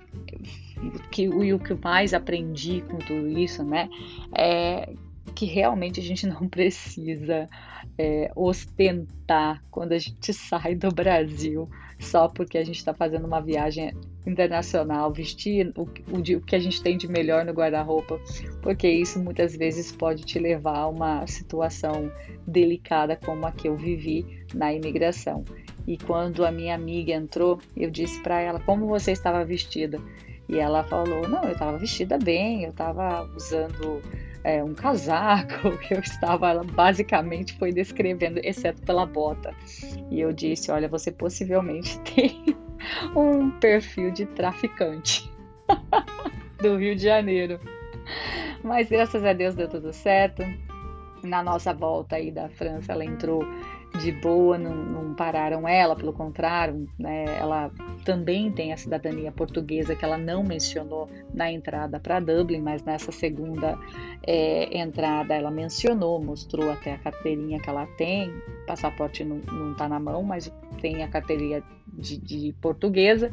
que 1.10 1.28
o 1.28 1.58
que 1.58 1.74
mais 1.74 2.14
aprendi 2.14 2.82
com 2.82 2.98
tudo 2.98 3.28
isso, 3.28 3.64
né, 3.64 3.88
é 4.36 4.92
que 5.34 5.46
realmente 5.46 6.00
a 6.00 6.02
gente 6.02 6.26
não 6.26 6.48
precisa 6.48 7.48
é, 7.98 8.30
ostentar 8.36 9.62
quando 9.70 9.92
a 9.92 9.98
gente 9.98 10.32
sai 10.34 10.74
do 10.74 10.90
Brasil 10.90 11.68
só 11.98 12.28
porque 12.28 12.58
a 12.58 12.64
gente 12.64 12.76
está 12.76 12.92
fazendo 12.92 13.26
uma 13.26 13.40
viagem 13.40 13.92
internacional, 14.26 15.12
vestir 15.12 15.72
o, 15.76 15.82
o, 15.82 16.18
o, 16.18 16.40
que 16.40 16.56
a 16.56 16.58
gente 16.58 16.82
tem 16.82 16.96
de 16.96 17.08
melhor 17.08 17.44
no 17.44 17.52
guarda-roupa, 17.52 18.20
porque 18.62 18.88
isso 18.88 19.22
muitas 19.22 19.56
vezes 19.56 19.92
pode 19.92 20.24
te 20.24 20.38
levar 20.38 20.78
a 20.78 20.88
uma 20.88 21.26
situação 21.26 22.10
delicada 22.46 23.16
como 23.16 23.46
a 23.46 23.52
que 23.52 23.68
eu 23.68 23.76
vivi 23.76 24.44
na 24.52 24.72
imigração. 24.72 25.44
E 25.86 25.98
quando 25.98 26.44
a 26.44 26.50
minha 26.50 26.74
amiga 26.74 27.12
entrou, 27.12 27.60
eu 27.76 27.90
disse 27.90 28.20
para 28.22 28.40
ela 28.40 28.58
como 28.60 28.86
você 28.86 29.12
estava 29.12 29.44
vestida. 29.44 30.00
E 30.48 30.58
ela 30.58 30.84
falou: 30.84 31.28
Não, 31.28 31.42
eu 31.44 31.52
estava 31.52 31.78
vestida 31.78 32.18
bem, 32.18 32.64
eu 32.64 32.70
estava 32.70 33.24
usando 33.34 34.02
é, 34.44 34.62
um 34.62 34.74
casaco 34.74 35.68
eu 35.90 36.00
estava, 36.00 36.50
ela 36.50 36.62
basicamente 36.62 37.54
foi 37.58 37.72
descrevendo, 37.72 38.38
exceto 38.44 38.82
pela 38.82 39.06
bota. 39.06 39.54
E 40.10 40.20
eu 40.20 40.32
disse: 40.32 40.70
Olha, 40.70 40.86
você 40.88 41.10
possivelmente 41.10 41.98
tem 42.14 42.44
um 43.16 43.50
perfil 43.58 44.10
de 44.10 44.26
traficante 44.26 45.30
do 46.60 46.76
Rio 46.76 46.94
de 46.94 47.02
Janeiro. 47.02 47.58
Mas 48.62 48.88
graças 48.88 49.24
a 49.24 49.32
Deus 49.32 49.54
deu 49.54 49.68
tudo 49.68 49.92
certo. 49.92 50.42
Na 51.22 51.42
nossa 51.42 51.72
volta 51.72 52.16
aí 52.16 52.30
da 52.30 52.50
França, 52.50 52.92
ela 52.92 53.04
entrou 53.04 53.42
de 53.98 54.10
boa, 54.10 54.58
não, 54.58 54.74
não, 54.74 55.14
pararam 55.14 55.68
ela, 55.68 55.94
pelo 55.94 56.12
contrário, 56.12 56.88
né, 56.98 57.24
ela 57.38 57.70
também 58.04 58.50
tem 58.50 58.72
a 58.72 58.76
cidadania 58.76 59.30
portuguesa 59.30 59.94
que 59.94 60.04
ela 60.04 60.18
não 60.18 60.42
mencionou 60.42 61.08
na 61.32 61.50
entrada 61.50 62.00
para 62.00 62.18
Dublin, 62.18 62.60
mas 62.60 62.82
nessa 62.82 63.12
segunda 63.12 63.78
é, 64.26 64.76
entrada 64.76 65.34
ela 65.34 65.50
mencionou, 65.50 66.20
mostrou 66.20 66.70
até 66.70 66.94
a 66.94 66.98
carteirinha 66.98 67.60
que 67.60 67.70
ela 67.70 67.86
tem, 67.96 68.32
passaporte 68.66 69.24
não 69.24 69.72
está 69.72 69.88
na 69.88 70.00
mão, 70.00 70.22
mas 70.22 70.52
tem 70.80 71.04
a 71.04 71.08
carteirinha 71.08 71.62
de, 71.92 72.18
de 72.18 72.54
portuguesa, 72.60 73.30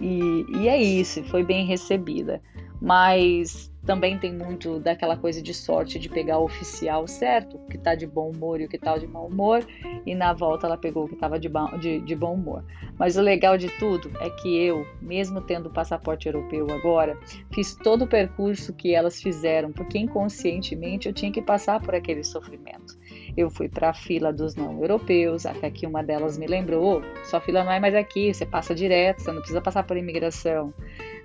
e, 0.00 0.46
e 0.56 0.68
é 0.68 0.80
isso, 0.80 1.22
foi 1.24 1.44
bem 1.44 1.66
recebida. 1.66 2.40
Mas 2.80 3.69
também 3.84 4.18
tem 4.18 4.32
muito 4.32 4.78
daquela 4.78 5.16
coisa 5.16 5.40
de 5.40 5.54
sorte 5.54 5.98
de 5.98 6.08
pegar 6.08 6.38
o 6.38 6.44
oficial 6.44 7.06
certo, 7.06 7.58
que 7.70 7.78
tá 7.78 7.94
de 7.94 8.06
bom 8.06 8.30
humor 8.30 8.60
e 8.60 8.66
o 8.66 8.68
que 8.68 8.78
tá 8.78 8.96
de 8.98 9.06
mau 9.06 9.26
humor, 9.26 9.66
e 10.04 10.14
na 10.14 10.32
volta 10.32 10.66
ela 10.66 10.76
pegou 10.76 11.04
o 11.04 11.08
que 11.08 11.16
tava 11.16 11.38
de, 11.38 11.50
de, 11.80 12.00
de 12.00 12.16
bom 12.16 12.34
humor. 12.34 12.64
Mas 12.98 13.16
o 13.16 13.22
legal 13.22 13.56
de 13.56 13.68
tudo 13.78 14.10
é 14.20 14.28
que 14.30 14.62
eu, 14.62 14.86
mesmo 15.00 15.40
tendo 15.40 15.66
o 15.66 15.72
passaporte 15.72 16.26
europeu 16.26 16.70
agora, 16.70 17.18
fiz 17.52 17.74
todo 17.74 18.02
o 18.02 18.08
percurso 18.08 18.72
que 18.74 18.94
elas 18.94 19.20
fizeram, 19.22 19.72
porque 19.72 19.98
inconscientemente 19.98 21.08
eu 21.08 21.14
tinha 21.14 21.32
que 21.32 21.40
passar 21.40 21.80
por 21.80 21.94
aquele 21.94 22.22
sofrimento. 22.22 22.98
Eu 23.36 23.48
fui 23.48 23.68
para 23.68 23.90
a 23.90 23.94
fila 23.94 24.32
dos 24.32 24.54
não 24.54 24.80
europeus, 24.80 25.46
até 25.46 25.70
que 25.70 25.86
uma 25.86 26.02
delas 26.02 26.36
me 26.36 26.46
lembrou: 26.46 27.02
sua 27.24 27.40
fila 27.40 27.64
não 27.64 27.72
é 27.72 27.80
mais 27.80 27.94
aqui, 27.94 28.32
você 28.34 28.44
passa 28.44 28.74
direto, 28.74 29.22
você 29.22 29.32
não 29.32 29.38
precisa 29.38 29.60
passar 29.60 29.84
por 29.84 29.96
imigração. 29.96 30.74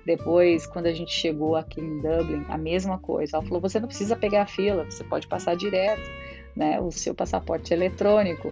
Depois, 0.06 0.68
quando 0.68 0.86
a 0.86 0.92
gente 0.92 1.12
chegou 1.12 1.56
aqui 1.56 1.80
em 1.80 2.00
Dublin, 2.00 2.46
a 2.48 2.56
mesma 2.56 2.96
coisa. 2.96 3.36
Ela 3.36 3.44
falou: 3.44 3.60
você 3.60 3.80
não 3.80 3.88
precisa 3.88 4.14
pegar 4.14 4.42
a 4.42 4.46
fila, 4.46 4.84
você 4.84 5.02
pode 5.02 5.26
passar 5.26 5.56
direto. 5.56 6.08
Né, 6.54 6.80
o 6.80 6.90
seu 6.90 7.14
passaporte 7.14 7.74
eletrônico. 7.74 8.50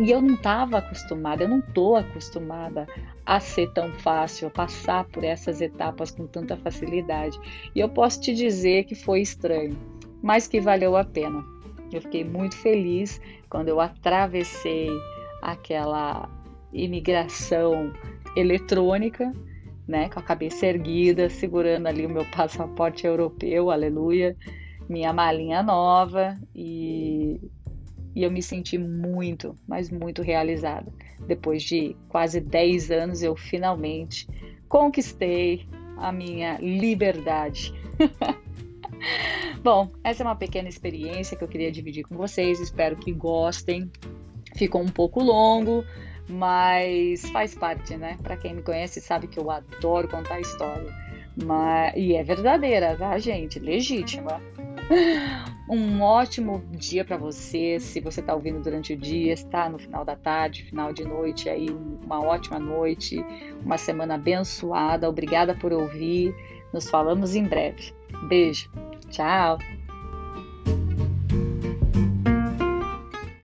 E 0.00 0.10
eu 0.10 0.20
não 0.20 0.34
estava 0.34 0.78
acostumada, 0.78 1.44
eu 1.44 1.48
não 1.48 1.60
estou 1.60 1.94
acostumada 1.94 2.88
a 3.24 3.38
ser 3.38 3.70
tão 3.72 3.92
fácil, 4.00 4.48
a 4.48 4.50
passar 4.50 5.04
por 5.04 5.22
essas 5.22 5.60
etapas 5.60 6.10
com 6.10 6.26
tanta 6.26 6.56
facilidade. 6.56 7.38
E 7.72 7.78
eu 7.78 7.88
posso 7.88 8.20
te 8.20 8.34
dizer 8.34 8.82
que 8.82 8.96
foi 8.96 9.20
estranho, 9.20 9.78
mas 10.20 10.48
que 10.48 10.60
valeu 10.60 10.96
a 10.96 11.04
pena. 11.04 11.44
Eu 11.92 12.00
fiquei 12.00 12.24
muito 12.24 12.56
feliz 12.56 13.20
quando 13.48 13.68
eu 13.68 13.80
atravessei 13.80 14.90
aquela 15.40 16.28
imigração 16.72 17.92
eletrônica 18.34 19.32
né, 19.86 20.08
com 20.08 20.18
a 20.18 20.22
cabeça 20.22 20.66
erguida, 20.66 21.28
segurando 21.28 21.86
ali 21.86 22.04
o 22.04 22.10
meu 22.10 22.24
passaporte 22.26 23.06
europeu, 23.06 23.70
aleluia, 23.70 24.36
minha 24.88 25.12
malinha 25.12 25.62
nova 25.62 26.38
e, 26.54 27.40
e 28.14 28.22
eu 28.22 28.30
me 28.30 28.42
senti 28.42 28.76
muito, 28.78 29.56
mas 29.66 29.90
muito 29.90 30.22
realizada. 30.22 30.92
Depois 31.26 31.62
de 31.62 31.96
quase 32.08 32.40
10 32.40 32.90
anos, 32.90 33.22
eu 33.22 33.36
finalmente 33.36 34.28
conquistei 34.68 35.66
a 35.96 36.12
minha 36.12 36.58
liberdade. 36.58 37.72
Bom, 39.62 39.90
essa 40.04 40.22
é 40.22 40.26
uma 40.26 40.36
pequena 40.36 40.68
experiência 40.68 41.36
que 41.36 41.42
eu 41.42 41.48
queria 41.48 41.72
dividir 41.72 42.04
com 42.04 42.16
vocês. 42.16 42.60
Espero 42.60 42.96
que 42.96 43.12
gostem. 43.12 43.90
Ficou 44.54 44.80
um 44.80 44.88
pouco 44.88 45.22
longo, 45.22 45.84
mas 46.28 47.28
faz 47.30 47.54
parte, 47.54 47.96
né? 47.96 48.16
Para 48.22 48.36
quem 48.36 48.54
me 48.54 48.62
conhece 48.62 49.00
sabe 49.00 49.26
que 49.26 49.38
eu 49.38 49.50
adoro 49.50 50.08
contar 50.08 50.40
história. 50.40 50.92
Mas, 51.44 51.92
e 51.96 52.14
é 52.14 52.22
verdadeira, 52.22 52.96
tá, 52.96 53.18
gente? 53.18 53.58
Legítima. 53.58 54.40
Um 55.68 56.00
ótimo 56.00 56.62
dia 56.70 57.04
para 57.04 57.16
você. 57.16 57.80
Se 57.80 58.00
você 58.00 58.20
está 58.20 58.32
ouvindo 58.32 58.62
durante 58.62 58.92
o 58.92 58.96
dia, 58.96 59.32
está 59.32 59.68
no 59.68 59.80
final 59.80 60.04
da 60.04 60.14
tarde, 60.14 60.62
final 60.62 60.92
de 60.92 61.04
noite, 61.04 61.48
aí 61.48 61.66
uma 62.04 62.20
ótima 62.22 62.60
noite, 62.60 63.16
uma 63.64 63.76
semana 63.76 64.14
abençoada. 64.14 65.08
Obrigada 65.08 65.56
por 65.56 65.72
ouvir. 65.72 66.32
Nos 66.72 66.88
falamos 66.88 67.34
em 67.34 67.42
breve. 67.42 67.92
Beijo. 68.28 68.70
Tchau. 69.10 69.58